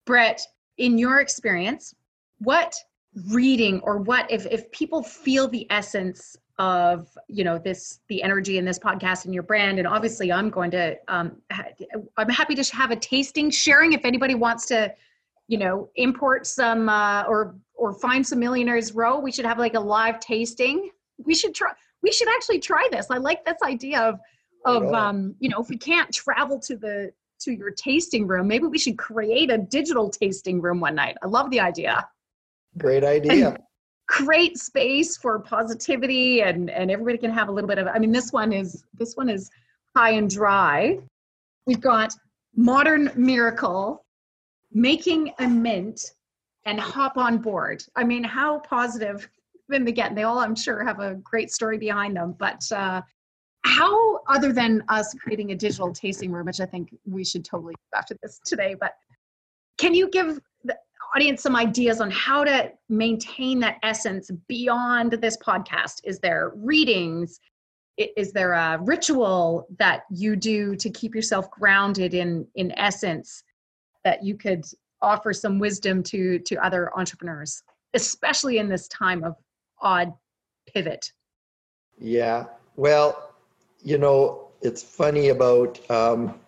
Brett, 0.05 0.45
in 0.79 0.99
your 0.99 1.21
experience, 1.21 1.95
what 2.39 2.75
reading 3.31 3.81
or 3.81 3.99
what 3.99 4.31
if 4.31 4.47
if 4.47 4.71
people 4.73 5.03
feel 5.03 5.49
the 5.49 5.67
essence 5.71 6.37
of 6.59 7.09
you 7.29 7.45
know 7.45 7.59
this 7.59 8.01
the 8.09 8.23
energy 8.23 8.59
in 8.59 8.65
this 8.65 8.79
podcast 8.79 9.25
and 9.25 9.33
your 9.33 9.43
brand 9.43 9.79
and 9.79 9.87
obviously 9.87 10.33
i'm 10.33 10.51
going 10.51 10.71
to 10.71 10.97
um 11.09 11.37
i'm 12.17 12.29
happy 12.29 12.55
to 12.55 12.63
have 12.75 12.91
a 12.91 12.97
tasting 12.97 13.51
sharing 13.51 13.93
if 13.93 14.05
anybody 14.05 14.35
wants 14.35 14.67
to 14.67 14.93
you 15.49 15.59
know 15.59 15.89
import 15.97 16.47
some 16.47 16.89
uh 16.89 17.23
or 17.25 17.57
or 17.75 17.93
find 17.93 18.27
some 18.27 18.39
millionaires 18.39 18.95
row 18.95 19.19
we 19.19 19.31
should 19.31 19.45
have 19.45 19.59
like 19.59 19.75
a 19.75 19.81
live 19.81 20.19
tasting. 20.21 20.91
We 21.25 21.35
should 21.35 21.55
try 21.55 21.71
we 22.03 22.13
should 22.13 22.29
actually 22.29 22.61
try 22.61 22.87
this. 22.91 23.07
I 23.11 23.19
like 23.19 23.45
this 23.45 23.57
idea 23.63 24.01
of 24.01 24.21
of 24.65 24.93
um 24.93 25.35
you 25.39 25.49
know 25.49 25.61
if 25.61 25.69
we 25.69 25.77
can't 25.77 26.13
travel 26.13 26.59
to 26.61 26.77
the 26.77 27.13
to 27.39 27.53
your 27.53 27.71
tasting 27.71 28.27
room 28.27 28.49
maybe 28.49 28.67
we 28.67 28.79
should 28.79 28.97
create 28.97 29.51
a 29.51 29.59
digital 29.59 30.11
tasting 30.11 30.61
room 30.61 30.81
one 30.81 30.95
night. 30.95 31.17
I 31.23 31.27
love 31.27 31.51
the 31.51 31.61
idea 31.61 32.07
Great 32.79 33.05
idea. 33.05 33.57
Create 34.09 34.59
space 34.59 35.17
for 35.17 35.41
positivity 35.41 36.43
and 36.43 36.71
and 36.71 36.91
everybody 36.91 37.19
can 37.19 37.31
have 37.31 37.49
a 37.49 37.53
little 37.53 37.69
bit 37.69 37.79
of 37.79 37.89
I 37.89 37.99
mean 37.99 38.13
this 38.13 38.33
one 38.33 38.53
is 38.53 38.85
this 38.95 39.17
one 39.17 39.29
is 39.29 39.51
high 39.97 40.11
and 40.11 40.31
dry. 40.31 40.99
We've 41.67 41.81
got 41.81 42.15
modern 42.55 43.11
miracle, 43.17 44.05
making 44.73 45.33
a 45.39 45.49
mint, 45.49 46.13
and 46.65 46.81
hop 46.81 47.17
on 47.17 47.39
board. 47.39 47.83
I 47.95 48.05
mean, 48.05 48.25
how 48.25 48.59
positive 48.61 49.29
then 49.69 49.85
they 49.85 49.93
get. 49.93 50.09
And 50.09 50.19
they 50.19 50.23
all, 50.25 50.39
I'm 50.39 50.55
sure, 50.55 50.85
have 50.85 51.01
a 51.01 51.15
great 51.17 51.51
story 51.51 51.79
behind 51.79 52.17
them. 52.17 52.35
But 52.39 52.63
uh, 52.71 53.03
how, 53.65 54.21
other 54.29 54.53
than 54.53 54.83
us 54.89 55.15
creating 55.15 55.53
a 55.53 55.57
digital 55.57 55.93
tasting 55.93 56.31
room, 56.31 56.47
which 56.47 56.61
I 56.61 56.67
think 56.67 56.95
we 57.05 57.25
should 57.25 57.45
totally 57.45 57.75
do 57.75 57.99
after 57.99 58.17
this 58.23 58.41
today, 58.45 58.77
but 58.79 58.93
can 59.79 59.93
you 59.93 60.09
give 60.09 60.41
audience 61.17 61.43
some 61.43 61.57
ideas 61.57 62.03
on 62.03 62.11
how 62.11 62.45
to 62.45 62.71
maintain 62.91 63.59
that 63.59 63.79
essence 63.83 64.31
beyond 64.49 65.13
this 65.13 65.39
podcast? 65.39 66.01
Is 66.05 66.19
there 66.19 66.53
readings? 66.55 67.41
Is 67.97 68.33
there 68.33 68.53
a 68.53 68.79
ritual 68.83 69.67
that 69.79 70.03
you 70.11 70.37
do 70.37 70.77
to 70.77 70.91
keep 70.91 71.15
yourself 71.15 71.51
grounded 71.51 72.13
in 72.13 72.47
in 72.57 72.71
essence 72.79 73.43
that 74.05 74.23
you 74.23 74.37
could 74.37 74.67
offer 75.01 75.33
some 75.33 75.59
wisdom 75.59 76.03
to 76.03 76.39
to 76.41 76.57
other 76.57 76.95
entrepreneurs, 76.99 77.63
especially 77.95 78.59
in 78.59 78.69
this 78.69 78.87
time 78.89 79.25
of 79.25 79.37
odd 79.81 80.13
pivot? 80.69 81.11
Yeah, 81.99 82.45
well, 82.77 83.35
you 83.83 83.97
know, 83.97 84.49
it's 84.61 84.83
funny 84.83 85.31
about 85.31 85.81
um, 85.91 86.39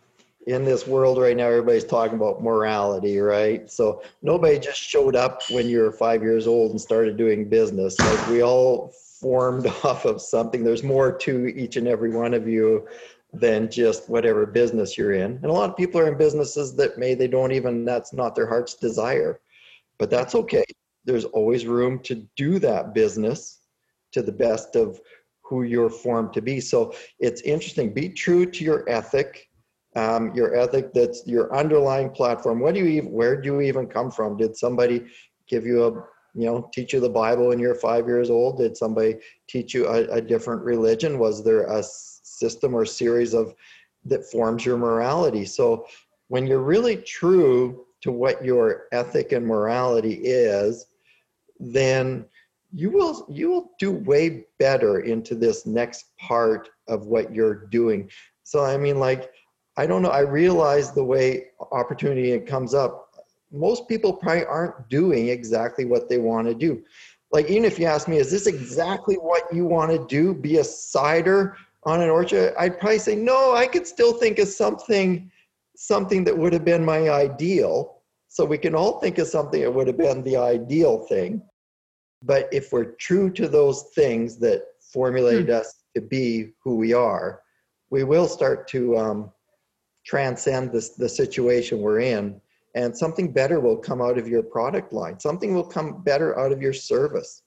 in 0.49 0.65
this 0.65 0.87
world 0.87 1.19
right 1.19 1.37
now, 1.37 1.47
everybody's 1.47 1.85
talking 1.85 2.17
about 2.17 2.43
morality, 2.43 3.19
right? 3.19 3.71
So 3.71 4.03
nobody 4.23 4.59
just 4.59 4.81
showed 4.81 5.15
up 5.15 5.43
when 5.51 5.69
you 5.69 5.81
were 5.81 5.93
five 5.93 6.23
years 6.23 6.47
old 6.47 6.71
and 6.71 6.81
started 6.81 7.19
doing 7.19 7.51
business. 7.51 8.01
Like 8.01 8.29
we 8.29 8.43
all 8.43 8.89
formed 9.21 9.67
off 9.85 10.07
of 10.07 10.23
something. 10.23 10.65
There's 10.65 10.83
more 10.83 11.13
to 11.19 11.49
each 11.49 11.77
and 11.77 11.87
every 11.87 12.11
one 12.11 12.33
of 12.33 12.49
you 12.49 12.89
than 13.35 13.71
just 13.71 14.09
whatever 14.09 14.47
business 14.47 14.97
you're 14.97 15.13
in. 15.13 15.33
And 15.33 15.45
a 15.45 15.53
lot 15.53 15.69
of 15.69 15.77
people 15.77 16.01
are 16.01 16.09
in 16.09 16.17
businesses 16.17 16.75
that 16.77 16.97
may 16.97 17.15
they 17.15 17.29
don't 17.29 17.53
even 17.53 17.85
that's 17.85 18.15
not 18.15 18.35
their 18.35 18.47
heart's 18.47 18.75
desire. 18.75 19.41
But 19.99 20.09
that's 20.09 20.35
okay. 20.35 20.65
There's 21.05 21.27
always 21.27 21.67
room 21.67 21.99
to 22.05 22.27
do 22.37 22.59
that 22.61 22.95
business 22.95 23.61
to 24.13 24.23
the 24.23 24.33
best 24.33 24.77
of 24.77 24.99
who 25.43 25.65
you're 25.65 25.91
formed 25.91 26.33
to 26.33 26.41
be. 26.41 26.59
So 26.59 26.95
it's 27.19 27.43
interesting. 27.43 27.93
Be 27.93 28.09
true 28.09 28.51
to 28.51 28.65
your 28.65 28.89
ethic 28.89 29.48
um, 29.99 30.35
your 30.35 30.55
ethic 30.55 30.93
that's 30.93 31.27
your 31.27 31.55
underlying 31.55 32.11
platform 32.11 32.61
what 32.61 32.75
do 32.75 32.81
you 32.81 32.87
even 32.87 33.11
where 33.11 33.41
do 33.41 33.55
you 33.55 33.61
even 33.61 33.87
come 33.87 34.11
from 34.11 34.37
did 34.37 34.57
somebody 34.57 35.05
give 35.49 35.65
you 35.67 35.85
a 35.85 35.91
you 36.35 36.47
know 36.47 36.69
teach 36.73 36.93
you 36.93 37.01
the 37.01 37.09
bible 37.09 37.49
when 37.49 37.59
you're 37.59 37.75
five 37.75 38.07
years 38.07 38.31
old 38.31 38.59
did 38.59 38.77
somebody 38.77 39.17
teach 39.49 39.75
you 39.75 39.87
a, 39.89 40.05
a 40.09 40.21
different 40.21 40.63
religion 40.63 41.19
was 41.19 41.43
there 41.43 41.63
a 41.63 41.83
system 42.39 42.75
or 42.75 42.85
series 42.85 43.35
of 43.35 43.55
that 44.05 44.31
forms 44.31 44.65
your 44.65 44.79
morality. 44.79 45.45
So 45.45 45.87
when 46.29 46.47
you're 46.47 46.63
really 46.63 46.97
true 46.97 47.85
to 48.03 48.13
what 48.13 48.45
your 48.45 48.85
ethic 48.93 49.33
and 49.33 49.47
morality 49.47 50.21
is, 50.23 50.87
then 51.59 52.25
you 52.73 52.91
will 52.91 53.27
you 53.31 53.51
will 53.51 53.73
do 53.79 53.91
way 53.91 54.45
better 54.59 55.01
into 55.01 55.35
this 55.35 55.67
next 55.67 56.17
part 56.19 56.69
of 56.87 57.07
what 57.07 57.35
you're 57.35 57.67
doing. 57.67 58.11
So 58.45 58.65
I 58.65 58.77
mean 58.77 58.99
like 58.99 59.31
I 59.79 59.87
don't 59.87 60.03
know, 60.03 60.11
I 60.11 60.21
realize 60.21 60.93
the 60.93 61.05
way 61.05 61.47
opportunity 61.73 62.39
comes 62.41 62.75
up 62.75 63.09
most 63.53 63.89
people 63.89 64.13
probably 64.13 64.45
aren't 64.45 64.89
doing 64.89 65.29
exactly 65.29 65.85
what 65.85 66.09
they 66.09 66.19
want 66.19 66.47
to 66.47 66.55
do. 66.55 66.83
Like, 67.31 67.49
even 67.51 67.65
if 67.65 67.79
you 67.79 67.87
ask 67.87 68.09
me, 68.09 68.17
is 68.17 68.31
this 68.31 68.47
exactly 68.47 69.17
what 69.17 69.43
you 69.53 69.65
want 69.65 69.91
to 69.91 70.07
do? 70.07 70.35
Be 70.35 70.59
a 70.59 70.65
cider 70.65 71.57
on 71.85 72.01
an 72.01 72.09
orchard? 72.09 72.55
I'd 72.59 72.79
probably 72.79 72.99
say, 72.99 73.15
no, 73.15 73.55
I 73.55 73.67
could 73.67 73.87
still 73.87 74.15
think 74.15 74.39
of 74.39 74.49
something, 74.49 75.31
something 75.77 76.25
that 76.25 76.37
would 76.37 76.53
have 76.53 76.65
been 76.65 76.85
my 76.85 77.11
ideal. 77.11 78.03
So 78.29 78.45
we 78.45 78.59
can 78.59 78.75
all 78.75 79.01
think 79.01 79.19
of 79.19 79.27
something 79.27 79.61
that 79.61 79.73
would 79.73 79.87
have 79.87 79.99
been 79.99 80.23
the 80.23 80.37
ideal 80.37 81.01
thing. 81.07 81.43
But 82.23 82.49
if 82.51 82.73
we're 82.73 82.93
true 82.93 83.31
to 83.33 83.47
those 83.47 83.85
things 83.95 84.39
that 84.39 84.63
formulated 84.81 85.47
hmm. 85.47 85.53
us 85.53 85.83
to 85.95 86.01
be 86.01 86.51
who 86.63 86.77
we 86.77 86.93
are, 86.93 87.43
we 87.91 88.05
will 88.05 88.27
start 88.27 88.69
to 88.69 88.97
um, 88.97 89.33
transcend 90.09 90.73
this, 90.73 90.91
the 90.91 91.09
situation 91.09 91.81
we're 91.81 92.01
in 92.01 92.41
and 92.75 92.97
something 92.97 93.31
better 93.31 93.61
will 93.61 93.77
come 93.77 94.01
out 94.01 94.19
of 94.19 94.27
your 94.27 94.43
product 94.43 94.93
line. 94.93 95.21
Something 95.21 95.55
will 95.55 95.67
come 95.67 96.03
better 96.03 96.39
out 96.39 96.51
of 96.51 96.63
your 96.63 96.73
service. 96.73 97.43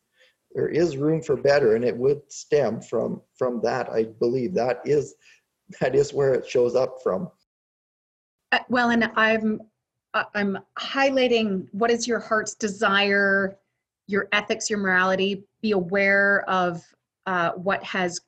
There 0.54 0.67
is 0.67 0.97
room 0.97 1.21
for 1.21 1.36
better, 1.36 1.76
and 1.76 1.84
it 1.86 1.95
would 1.95 2.21
stem 2.30 2.82
from 2.82 3.21
from 3.38 3.62
that. 3.62 3.89
I 3.89 4.04
believe 4.19 4.54
that 4.56 4.82
is 4.84 5.15
that 5.80 5.95
is 5.95 6.13
where 6.13 6.34
it 6.34 6.47
shows 6.47 6.76
up 6.76 6.97
from. 7.02 7.30
Uh, 8.52 8.60
well, 8.67 8.89
and 8.89 9.10
I'm 9.15 9.62
uh, 10.13 10.26
I'm 10.36 10.60
highlighting 10.78 11.67
what 11.71 11.89
is 11.89 12.08
your 12.08 12.19
heart's 12.19 12.54
desire, 12.54 13.58
your 14.08 14.28
ethics, 14.34 14.69
your 14.69 14.80
morality. 14.80 15.45
Be 15.62 15.71
aware 15.71 16.43
of 16.50 16.84
uh, 17.26 17.52
what 17.52 17.82
has 17.86 18.19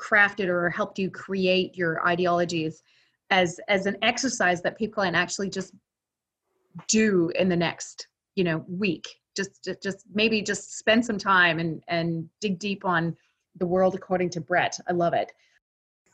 crafted 0.00 0.46
or 0.46 0.70
helped 0.70 0.98
you 0.98 1.10
create 1.10 1.76
your 1.76 2.06
ideologies 2.06 2.82
as 3.34 3.58
as 3.66 3.86
an 3.86 3.96
exercise 4.02 4.62
that 4.62 4.78
people 4.78 5.02
can 5.02 5.14
actually 5.14 5.50
just 5.50 5.74
do 6.86 7.30
in 7.34 7.48
the 7.48 7.56
next 7.56 8.06
you 8.36 8.44
know 8.44 8.64
week. 8.68 9.06
Just 9.36 9.68
just 9.82 10.04
maybe 10.14 10.40
just 10.40 10.78
spend 10.78 11.04
some 11.04 11.18
time 11.18 11.58
and 11.58 11.82
and 11.88 12.28
dig 12.40 12.58
deep 12.58 12.84
on 12.84 13.16
the 13.56 13.66
world 13.66 13.94
according 13.94 14.30
to 14.30 14.40
brett. 14.40 14.78
I 14.88 14.92
love 14.92 15.14
it. 15.14 15.32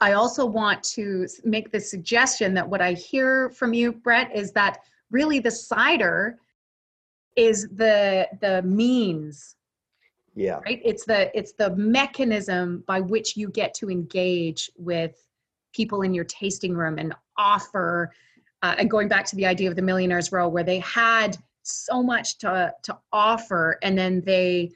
I 0.01 0.13
also 0.13 0.47
want 0.47 0.83
to 0.95 1.27
make 1.45 1.71
the 1.71 1.81
suggestion 1.81 2.55
that 2.55 2.67
what 2.67 2.81
i 2.81 2.93
hear 2.95 3.51
from 3.51 3.75
you 3.75 3.93
brett 3.93 4.35
is 4.35 4.51
that 4.53 4.79
really 5.11 5.41
the 5.41 5.51
cider 5.51 6.39
is 7.37 7.69
the 7.69 8.29
the 8.41 8.63
means. 8.63 9.57
Yeah. 10.35 10.61
Right? 10.65 10.81
It's 10.83 11.05
the 11.05 11.21
it's 11.39 11.53
the 11.53 11.77
mechanism 11.77 12.83
by 12.87 13.01
which 13.01 13.37
you 13.37 13.51
get 13.51 13.75
to 13.75 13.91
engage 13.91 14.71
with 14.77 15.17
people 15.73 16.03
in 16.03 16.15
your 16.15 16.25
tasting 16.25 16.75
room 16.75 16.99
and 16.99 17.15
offer 17.37 18.13
uh, 18.63 18.75
and 18.79 18.91
going 18.91 19.09
back 19.09 19.25
to 19.25 19.37
the 19.37 19.47
idea 19.47 19.69
of 19.69 19.77
the 19.77 19.83
millionaires 19.83 20.33
row 20.33 20.49
where 20.49 20.65
they 20.65 20.79
had 20.81 21.37
so 21.63 22.03
much 22.03 22.39
to 22.39 22.73
to 22.83 22.97
offer 23.13 23.79
and 23.83 23.97
then 23.97 24.21
they 24.23 24.71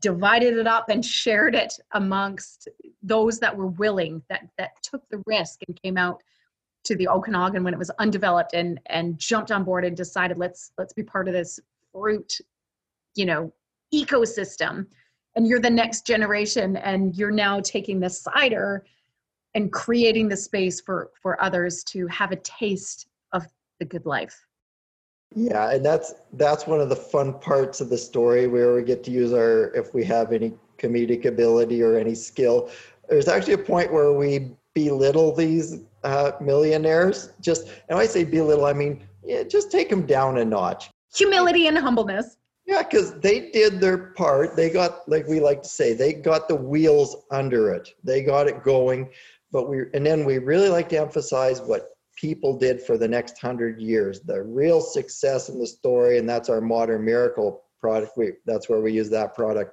divided 0.00 0.56
it 0.56 0.66
up 0.66 0.88
and 0.88 1.04
shared 1.22 1.54
it 1.54 1.74
amongst 1.92 2.68
those 3.02 3.38
that 3.38 3.56
were 3.56 3.68
willing 3.68 4.22
that 4.28 4.48
that 4.58 4.70
took 4.82 5.02
the 5.10 5.22
risk 5.26 5.60
and 5.66 5.80
came 5.82 5.96
out 5.96 6.22
to 6.84 6.94
the 6.96 7.08
Okanagan 7.08 7.64
when 7.64 7.72
it 7.72 7.78
was 7.78 7.90
undeveloped 7.98 8.52
and 8.52 8.80
and 8.86 9.18
jumped 9.18 9.50
on 9.50 9.64
board 9.64 9.84
and 9.84 9.96
decided 9.96 10.38
let's 10.38 10.72
let's 10.78 10.92
be 10.92 11.02
part 11.02 11.28
of 11.28 11.34
this 11.34 11.58
fruit 11.92 12.38
you 13.14 13.24
know 13.24 13.52
ecosystem. 13.94 14.86
And 15.36 15.46
you're 15.46 15.60
the 15.60 15.70
next 15.70 16.06
generation 16.06 16.76
and 16.76 17.16
you're 17.16 17.30
now 17.30 17.60
taking 17.60 17.98
the 17.98 18.10
cider 18.10 18.84
and 19.54 19.72
creating 19.72 20.28
the 20.28 20.36
space 20.36 20.80
for 20.80 21.10
for 21.20 21.40
others 21.42 21.84
to 21.84 22.06
have 22.08 22.32
a 22.32 22.36
taste 22.36 23.06
of 23.32 23.46
the 23.78 23.84
good 23.84 24.06
life. 24.06 24.46
Yeah 25.34 25.70
and 25.70 25.84
that's 25.84 26.14
that's 26.34 26.66
one 26.66 26.80
of 26.80 26.88
the 26.88 26.96
fun 26.96 27.38
parts 27.40 27.80
of 27.80 27.88
the 27.88 27.98
story 27.98 28.46
where 28.46 28.74
we 28.74 28.82
get 28.82 29.02
to 29.04 29.10
use 29.10 29.32
our 29.32 29.72
if 29.74 29.94
we 29.94 30.04
have 30.04 30.32
any 30.32 30.52
comedic 30.78 31.24
ability 31.24 31.82
or 31.82 31.96
any 31.96 32.14
skill. 32.14 32.70
There's 33.08 33.28
actually 33.28 33.54
a 33.54 33.58
point 33.58 33.92
where 33.92 34.12
we 34.12 34.52
belittle 34.74 35.34
these 35.34 35.80
uh, 36.02 36.32
millionaires. 36.40 37.30
Just 37.40 37.68
and 37.88 37.98
i 37.98 38.06
say 38.06 38.24
belittle 38.24 38.66
i 38.66 38.72
mean 38.72 39.02
yeah, 39.24 39.42
just 39.42 39.70
take 39.70 39.88
them 39.88 40.04
down 40.06 40.38
a 40.38 40.44
notch. 40.44 40.90
Humility 41.14 41.66
and 41.66 41.78
humbleness. 41.78 42.36
Yeah 42.66 42.82
because 42.82 43.18
they 43.20 43.50
did 43.50 43.80
their 43.80 43.98
part. 44.12 44.56
They 44.56 44.70
got 44.70 45.08
like 45.08 45.26
we 45.26 45.40
like 45.40 45.62
to 45.62 45.68
say 45.68 45.92
they 45.92 46.12
got 46.12 46.48
the 46.48 46.54
wheels 46.54 47.24
under 47.30 47.72
it. 47.72 47.90
They 48.04 48.22
got 48.22 48.46
it 48.48 48.62
going 48.62 49.10
but 49.54 49.70
we 49.70 49.84
and 49.94 50.04
then 50.04 50.24
we 50.24 50.38
really 50.38 50.68
like 50.68 50.88
to 50.90 51.00
emphasize 51.00 51.62
what 51.62 51.90
people 52.16 52.58
did 52.58 52.82
for 52.82 52.98
the 52.98 53.06
next 53.06 53.40
hundred 53.40 53.80
years. 53.80 54.20
The 54.20 54.42
real 54.42 54.80
success 54.80 55.48
in 55.48 55.60
the 55.60 55.66
story, 55.66 56.18
and 56.18 56.28
that's 56.28 56.48
our 56.48 56.60
modern 56.60 57.04
miracle 57.04 57.62
product. 57.80 58.12
We, 58.16 58.32
that's 58.46 58.68
where 58.68 58.80
we 58.80 58.92
use 58.92 59.08
that 59.10 59.34
product, 59.34 59.72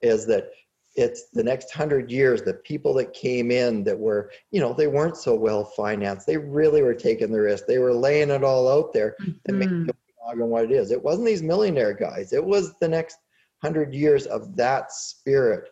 is 0.00 0.26
that 0.28 0.48
it's 0.96 1.28
the 1.34 1.44
next 1.44 1.70
hundred 1.72 2.10
years. 2.10 2.40
The 2.40 2.54
people 2.54 2.94
that 2.94 3.12
came 3.12 3.50
in 3.50 3.84
that 3.84 3.98
were, 3.98 4.30
you 4.50 4.62
know, 4.62 4.72
they 4.72 4.86
weren't 4.86 5.18
so 5.18 5.34
well 5.34 5.66
financed. 5.76 6.26
They 6.26 6.38
really 6.38 6.82
were 6.82 6.94
taking 6.94 7.30
the 7.30 7.40
risk. 7.42 7.66
They 7.66 7.78
were 7.78 7.92
laying 7.92 8.30
it 8.30 8.42
all 8.42 8.66
out 8.66 8.94
there 8.94 9.14
mm-hmm. 9.20 9.32
and 9.46 9.58
making 9.58 9.90
Okanagan 10.22 10.48
what 10.48 10.64
it 10.64 10.72
is. 10.72 10.90
It 10.90 11.04
wasn't 11.04 11.26
these 11.26 11.42
millionaire 11.42 11.92
guys. 11.92 12.32
It 12.32 12.44
was 12.44 12.78
the 12.80 12.88
next 12.88 13.18
hundred 13.62 13.92
years 13.92 14.24
of 14.24 14.56
that 14.56 14.90
spirit 14.90 15.68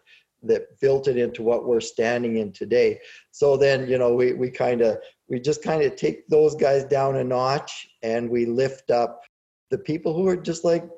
that 0.46 0.80
built 0.80 1.08
it 1.08 1.16
into 1.16 1.42
what 1.42 1.66
we're 1.66 1.80
standing 1.80 2.36
in 2.36 2.52
today. 2.52 3.00
So 3.30 3.56
then, 3.56 3.88
you 3.88 3.98
know, 3.98 4.14
we, 4.14 4.32
we 4.32 4.50
kind 4.50 4.80
of 4.80 4.98
we 5.28 5.40
just 5.40 5.62
kind 5.62 5.82
of 5.82 5.96
take 5.96 6.28
those 6.28 6.54
guys 6.54 6.84
down 6.84 7.16
a 7.16 7.24
notch 7.24 7.88
and 8.02 8.30
we 8.30 8.46
lift 8.46 8.90
up 8.90 9.22
the 9.70 9.78
people 9.78 10.14
who 10.14 10.26
are 10.28 10.36
just 10.36 10.64
like 10.64 10.88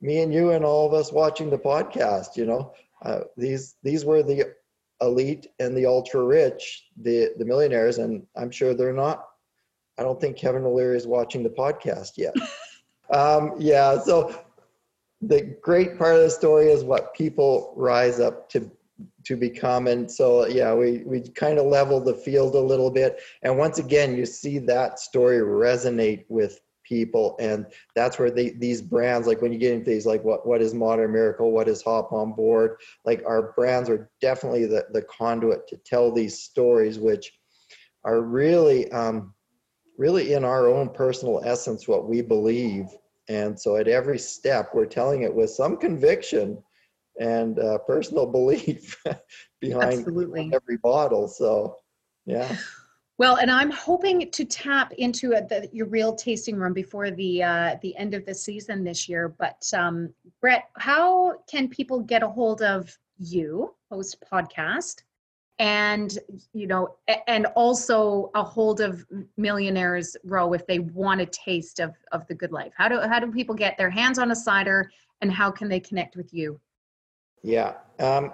me 0.00 0.20
and 0.22 0.32
you 0.32 0.50
and 0.50 0.64
all 0.64 0.86
of 0.86 0.92
us 0.92 1.12
watching 1.12 1.50
the 1.50 1.58
podcast 1.58 2.36
you 2.36 2.44
know 2.44 2.72
uh, 3.04 3.20
these 3.36 3.76
these 3.82 4.04
were 4.04 4.22
the 4.22 4.52
elite 5.00 5.46
and 5.58 5.76
the 5.76 5.86
ultra 5.86 6.22
rich 6.22 6.84
the 7.00 7.30
the 7.38 7.44
millionaires 7.44 7.98
and 7.98 8.22
i'm 8.36 8.50
sure 8.50 8.74
they're 8.74 8.92
not 8.92 9.26
i 9.98 10.02
don't 10.02 10.20
think 10.20 10.36
kevin 10.36 10.64
o'leary 10.64 10.96
is 10.96 11.06
watching 11.06 11.42
the 11.42 11.50
podcast 11.50 12.12
yet 12.16 12.34
um, 13.12 13.52
yeah 13.58 13.98
so 13.98 14.34
the 15.22 15.56
great 15.62 15.96
part 15.96 16.16
of 16.16 16.22
the 16.22 16.30
story 16.30 16.70
is 16.70 16.82
what 16.82 17.14
people 17.14 17.72
rise 17.76 18.18
up 18.18 18.48
to 18.48 18.70
to 19.24 19.36
become. 19.36 19.86
And 19.86 20.10
so 20.10 20.46
yeah 20.46 20.74
we 20.74 21.02
we 21.04 21.20
kind 21.20 21.58
of 21.58 21.66
level 21.66 22.00
the 22.00 22.14
field 22.14 22.54
a 22.54 22.60
little 22.60 22.90
bit. 22.90 23.20
And 23.42 23.58
once 23.58 23.78
again 23.78 24.16
you 24.16 24.26
see 24.26 24.58
that 24.60 24.98
story 24.98 25.38
resonate 25.38 26.24
with 26.28 26.60
people. 26.92 27.36
And 27.40 27.66
that's 27.94 28.18
where 28.18 28.30
they, 28.30 28.50
these 28.50 28.82
brands 28.82 29.26
like 29.26 29.40
when 29.40 29.52
you 29.52 29.58
get 29.58 29.72
into 29.72 29.90
these 29.90 30.06
like 30.06 30.22
what 30.24 30.46
what 30.46 30.60
is 30.60 30.74
modern 30.74 31.12
miracle? 31.12 31.50
What 31.50 31.68
is 31.68 31.82
hop 31.82 32.12
on 32.12 32.32
board? 32.32 32.76
Like 33.04 33.22
our 33.26 33.52
brands 33.52 33.88
are 33.88 34.10
definitely 34.20 34.66
the, 34.66 34.86
the 34.92 35.02
conduit 35.02 35.66
to 35.68 35.76
tell 35.78 36.12
these 36.12 36.42
stories 36.42 36.98
which 36.98 37.32
are 38.04 38.20
really 38.20 38.90
um 38.92 39.34
really 39.98 40.32
in 40.32 40.44
our 40.44 40.68
own 40.68 40.88
personal 40.88 41.42
essence 41.44 41.86
what 41.86 42.08
we 42.08 42.22
believe. 42.22 42.86
And 43.28 43.58
so 43.58 43.76
at 43.76 43.88
every 43.88 44.18
step 44.18 44.70
we're 44.74 44.86
telling 44.86 45.22
it 45.22 45.34
with 45.34 45.50
some 45.50 45.76
conviction 45.76 46.62
and 47.20 47.58
uh, 47.58 47.78
personal 47.78 48.26
belief 48.26 48.96
behind 49.60 50.00
Absolutely. 50.00 50.50
every 50.52 50.76
bottle. 50.78 51.28
So, 51.28 51.76
yeah. 52.26 52.56
Well, 53.18 53.36
and 53.36 53.50
I'm 53.50 53.70
hoping 53.70 54.30
to 54.32 54.44
tap 54.44 54.92
into 54.94 55.34
a, 55.34 55.46
the, 55.46 55.68
your 55.70 55.86
real 55.86 56.14
tasting 56.14 56.56
room 56.56 56.72
before 56.72 57.10
the 57.10 57.42
uh, 57.42 57.76
the 57.80 57.96
end 57.96 58.14
of 58.14 58.26
the 58.26 58.34
season 58.34 58.82
this 58.82 59.08
year. 59.08 59.28
But 59.38 59.62
um, 59.74 60.12
Brett, 60.40 60.70
how 60.76 61.36
can 61.48 61.68
people 61.68 62.00
get 62.00 62.24
a 62.24 62.28
hold 62.28 62.62
of 62.62 62.96
you, 63.18 63.76
host 63.90 64.16
podcast, 64.28 65.02
and 65.60 66.18
you 66.52 66.66
know, 66.66 66.96
and 67.28 67.46
also 67.54 68.30
a 68.34 68.42
hold 68.42 68.80
of 68.80 69.06
Millionaires 69.36 70.16
Row 70.24 70.52
if 70.54 70.66
they 70.66 70.80
want 70.80 71.20
a 71.20 71.26
taste 71.26 71.78
of 71.78 71.94
of 72.10 72.26
the 72.26 72.34
good 72.34 72.50
life? 72.50 72.72
How 72.76 72.88
do 72.88 72.98
how 73.02 73.20
do 73.20 73.30
people 73.30 73.54
get 73.54 73.78
their 73.78 73.90
hands 73.90 74.18
on 74.18 74.32
a 74.32 74.36
cider, 74.36 74.90
and 75.20 75.30
how 75.30 75.50
can 75.50 75.68
they 75.68 75.80
connect 75.80 76.16
with 76.16 76.34
you? 76.34 76.58
Yeah, 77.42 77.74
um, 77.98 78.32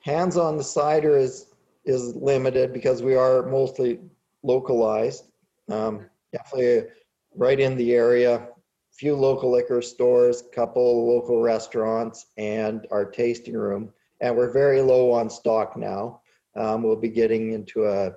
hands 0.00 0.36
on 0.36 0.56
the 0.56 0.64
cider 0.64 1.16
is 1.16 1.52
is 1.84 2.16
limited 2.16 2.72
because 2.72 3.02
we 3.02 3.14
are 3.14 3.42
mostly 3.44 4.00
localized. 4.42 5.24
Um, 5.70 6.06
definitely 6.32 6.88
right 7.34 7.60
in 7.60 7.76
the 7.76 7.94
area. 7.94 8.48
Few 8.92 9.14
local 9.14 9.52
liquor 9.52 9.82
stores, 9.82 10.42
couple 10.54 11.06
local 11.14 11.42
restaurants, 11.42 12.26
and 12.38 12.86
our 12.90 13.04
tasting 13.04 13.54
room. 13.54 13.92
And 14.20 14.34
we're 14.34 14.50
very 14.50 14.80
low 14.80 15.12
on 15.12 15.28
stock 15.28 15.76
now. 15.76 16.22
Um, 16.56 16.82
we'll 16.82 16.96
be 16.96 17.10
getting 17.10 17.52
into 17.52 17.86
a 17.86 18.12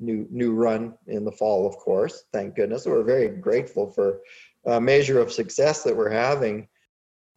new 0.00 0.26
new 0.30 0.52
run 0.52 0.94
in 1.06 1.24
the 1.24 1.32
fall, 1.32 1.66
of 1.66 1.76
course. 1.76 2.24
Thank 2.32 2.56
goodness. 2.56 2.86
We're 2.86 3.04
very 3.04 3.28
grateful 3.28 3.90
for 3.90 4.20
a 4.66 4.80
measure 4.80 5.20
of 5.20 5.32
success 5.32 5.84
that 5.84 5.96
we're 5.96 6.10
having. 6.10 6.68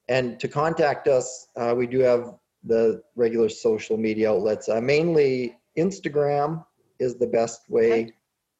And 0.10 0.39
to 0.39 0.48
contact 0.48 1.08
us, 1.08 1.48
uh, 1.56 1.74
we 1.78 1.86
do 1.88 2.00
have 2.00 2.34
the 2.63 3.02
regular 3.15 3.48
social 3.48 3.95
media 3.95 4.32
outlets. 4.32 4.67
Uh, 4.67 4.82
mainly 4.82 5.58
Instagram 5.78 6.65
is 7.00 7.15
the 7.15 7.28
best 7.28 7.69
way 7.69 7.91
Okay. 7.91 8.12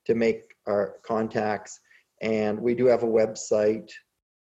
to 0.06 0.16
make 0.16 0.54
our 0.68 1.00
contacts. 1.04 1.80
And 2.22 2.60
we 2.62 2.76
do 2.76 2.86
have 2.86 3.04
a 3.04 3.08
website, 3.08 3.90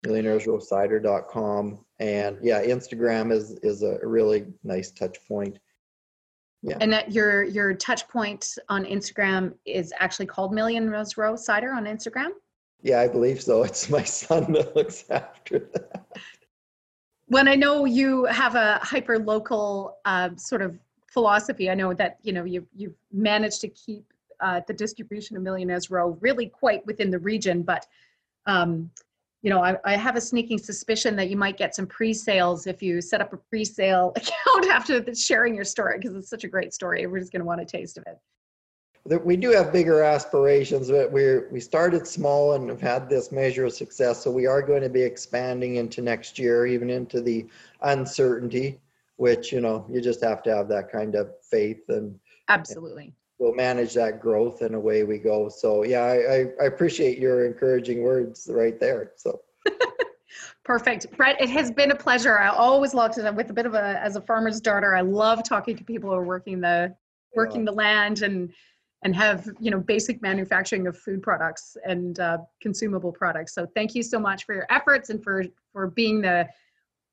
millionairesrowcider.com. 0.07 1.85
And 2.01 2.39
yeah, 2.43 2.63
Instagram 2.65 3.31
is 3.33 3.59
is 3.63 3.83
a 3.83 3.99
really 4.03 4.47
nice 4.65 4.91
touch 4.91 5.19
point. 5.29 5.59
Yeah. 6.63 6.79
And 6.81 6.93
that 6.93 7.13
your 7.13 7.43
your 7.43 7.75
touch 7.75 8.09
point 8.09 8.57
on 8.69 8.85
Instagram 8.85 9.55
is 9.67 9.93
actually 10.01 10.27
called 10.27 10.53
Million 10.53 10.89
Rose 10.91 11.17
Row 11.17 11.37
Cider 11.37 11.73
on 11.73 11.85
Instagram. 11.85 12.31
Yeah, 12.83 13.01
I 13.01 13.09
believe 13.09 13.43
so. 13.43 13.63
It's 13.63 13.89
my 13.91 14.03
son 14.23 14.53
that 14.53 14.75
looks 14.75 15.05
after 15.11 15.59
that. 15.59 16.07
When 17.29 17.49
I 17.49 17.55
know 17.55 17.85
you 17.85 18.25
have 18.27 18.55
a 18.55 18.79
hyper 18.83 19.19
local 19.19 19.99
uh, 20.05 20.31
sort 20.37 20.63
of 20.63 20.79
philosophy, 21.09 21.69
I 21.71 21.75
know 21.75 21.93
that 21.95 22.19
you 22.23 22.33
know 22.33 22.45
you 22.45 22.67
you've 22.75 22.95
managed 23.13 23.61
to 23.63 23.69
keep 23.69 24.05
uh, 24.41 24.61
the 24.67 24.75
distribution 24.75 25.37
of 25.37 25.43
Millionaires 25.43 25.91
Row 25.91 26.17
really 26.21 26.47
quite 26.47 26.87
within 26.87 27.11
the 27.11 27.19
region, 27.19 27.63
but 27.63 27.87
um, 28.47 28.91
you 29.43 29.51
know 29.51 29.63
I, 29.63 29.77
I 29.85 29.97
have 29.97 30.17
a 30.17 30.21
sneaking 30.21 30.59
suspicion 30.59 31.17
that 31.17 31.29
you 31.29 31.37
might 31.37 31.57
get 31.57 31.75
some 31.75 31.87
pre-sales 31.87 32.67
if 32.67 32.83
you 32.83 33.01
set 33.01 33.21
up 33.21 33.33
a 33.33 33.37
pre-sale 33.37 34.13
account 34.17 34.67
after 34.71 35.15
sharing 35.15 35.55
your 35.55 35.65
story 35.65 35.99
because 35.99 36.15
it's 36.15 36.31
such 36.31 36.45
a 36.45 36.49
great 36.49 36.73
story. 36.73 37.03
Everybody's 37.03 37.31
going 37.31 37.41
to 37.41 37.47
want 37.47 37.61
a 37.61 37.65
taste 37.65 37.99
of 37.99 38.05
it. 38.07 38.19
That 39.09 39.25
We 39.25 39.37
do 39.37 39.51
have 39.51 39.73
bigger 39.73 40.03
aspirations, 40.03 40.91
but 40.91 41.13
we're 41.13 41.49
we 41.53 41.61
started 41.61 42.07
small 42.07 42.55
and 42.55 42.69
have 42.69 42.81
had 42.81 43.09
this 43.09 43.31
measure 43.31 43.67
of 43.67 43.73
success. 43.73 44.23
So 44.23 44.31
we 44.31 44.47
are 44.47 44.63
going 44.63 44.83
to 44.83 44.89
be 44.89 45.03
expanding 45.03 45.77
into 45.77 46.03
next 46.03 46.39
year, 46.39 46.67
even 46.67 46.91
into 46.91 47.21
the 47.21 47.47
uncertainty, 47.83 48.81
which 49.17 49.53
you 49.53 49.61
know 49.61 49.87
you 49.89 50.01
just 50.01 50.23
have 50.25 50.43
to 50.45 50.55
have 50.55 50.69
that 50.69 50.91
kind 50.91 51.15
of 51.15 51.31
faith, 51.41 51.89
and 51.89 52.19
Absolutely. 52.49 53.15
we'll 53.39 53.55
manage 53.55 53.95
that 53.95 54.21
growth, 54.21 54.63
and 54.63 54.75
away 54.75 55.05
we 55.05 55.19
go. 55.19 55.49
So 55.49 55.85
yeah, 55.85 56.03
I, 56.03 56.35
I, 56.35 56.47
I 56.63 56.65
appreciate 56.67 57.19
your 57.19 57.47
encouraging 57.47 58.03
words 58.03 58.49
right 58.51 58.79
there. 58.81 59.13
So. 59.17 59.41
Perfect. 60.65 61.17
Brett, 61.17 61.41
it 61.41 61.49
has 61.51 61.71
been 61.71 61.93
a 61.93 61.95
pleasure. 61.95 62.41
I 62.41 62.49
always 62.49 62.93
love 62.93 63.13
to, 63.13 63.31
with 63.31 63.51
a 63.51 63.53
bit 63.53 63.67
of 63.67 63.75
a, 63.75 64.01
as 64.03 64.17
a 64.17 64.21
farmer's 64.21 64.61
daughter, 64.61 64.97
I 64.97 65.01
love 65.01 65.45
talking 65.45 65.77
to 65.77 65.85
people 65.85 66.11
who 66.11 66.17
are 66.17 66.25
working 66.25 66.61
the, 66.61 66.93
working 67.37 67.65
the 67.65 67.71
land 67.71 68.23
and, 68.23 68.53
and 69.03 69.15
have, 69.15 69.49
you 69.61 69.71
know, 69.71 69.79
basic 69.79 70.21
manufacturing 70.23 70.87
of 70.87 70.97
food 70.99 71.23
products 71.23 71.77
and 71.85 72.19
uh, 72.19 72.39
consumable 72.61 73.13
products. 73.13 73.55
So 73.55 73.67
thank 73.75 73.95
you 73.95 74.03
so 74.03 74.19
much 74.19 74.45
for 74.45 74.55
your 74.55 74.67
efforts 74.71 75.11
and 75.11 75.23
for, 75.23 75.45
for 75.73 75.89
being 75.89 76.21
the, 76.21 76.49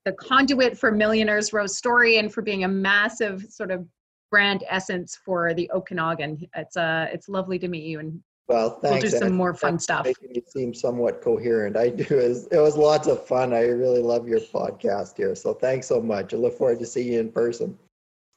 the 0.04 0.12
conduit 0.12 0.76
for 0.76 0.90
Millionaires 0.90 1.52
Row 1.52 1.66
story 1.66 2.18
and 2.18 2.32
for 2.32 2.42
being 2.42 2.64
a 2.64 2.68
massive 2.68 3.46
sort 3.48 3.70
of 3.70 3.86
brand 4.30 4.64
essence 4.68 5.16
for 5.24 5.54
the 5.54 5.70
Okanagan. 5.72 6.46
It's 6.56 6.76
uh, 6.76 7.06
it's 7.12 7.28
lovely 7.28 7.58
to 7.60 7.68
meet 7.68 7.84
you 7.84 8.00
and 8.00 8.20
Well, 8.48 8.80
thanks. 8.80 9.02
we'll 9.02 9.12
do 9.12 9.18
some 9.18 9.28
Ann. 9.28 9.34
more 9.36 9.54
fun 9.54 9.78
stuff. 9.78 10.06
Making 10.06 10.30
it 10.34 10.50
seem 10.50 10.74
somewhat 10.74 11.22
coherent. 11.22 11.76
I 11.76 11.90
do. 11.90 12.02
It 12.02 12.28
was, 12.28 12.46
it 12.48 12.58
was 12.58 12.76
lots 12.76 13.06
of 13.06 13.24
fun. 13.26 13.52
I 13.52 13.60
really 13.60 14.02
love 14.02 14.26
your 14.26 14.40
podcast 14.40 15.16
here. 15.16 15.34
So 15.36 15.54
thanks 15.54 15.86
so 15.86 16.00
much. 16.00 16.34
I 16.34 16.38
look 16.38 16.58
forward 16.58 16.80
to 16.80 16.86
seeing 16.86 17.12
you 17.12 17.20
in 17.20 17.30
person. 17.30 17.78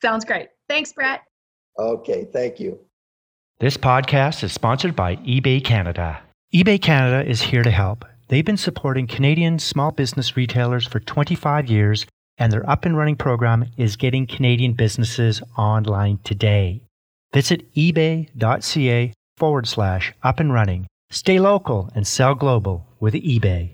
Sounds 0.02 0.24
great. 0.24 0.50
Thanks, 0.70 0.94
Brett. 0.94 1.22
Okay. 1.80 2.28
Thank 2.32 2.60
you. 2.60 2.80
This 3.60 3.76
podcast 3.76 4.44
is 4.44 4.54
sponsored 4.54 4.96
by 4.96 5.16
eBay 5.16 5.64
Canada. 5.64 6.22
eBay 6.54 6.80
Canada 6.80 7.28
is 7.28 7.42
here 7.42 7.64
to 7.64 7.72
help. 7.72 8.06
They've 8.28 8.46
been 8.46 8.56
supporting 8.56 9.08
Canadian 9.08 9.58
small 9.58 9.90
business 9.90 10.38
retailers 10.38 10.86
for 10.86 11.00
25 11.00 11.68
years, 11.68 12.06
and 12.38 12.54
their 12.54 12.70
up 12.70 12.86
and 12.86 12.96
running 12.96 13.16
program 13.16 13.66
is 13.76 13.96
getting 13.96 14.28
Canadian 14.28 14.74
businesses 14.74 15.42
online 15.58 16.20
today. 16.24 16.84
Visit 17.34 17.74
ebay.ca 17.74 19.12
forward 19.38 19.68
slash 19.68 20.14
up 20.22 20.40
and 20.40 20.54
running. 20.54 20.86
Stay 21.10 21.40
local 21.40 21.90
and 21.96 22.06
sell 22.06 22.36
global 22.36 22.86
with 23.00 23.16
eBay. 23.16 23.74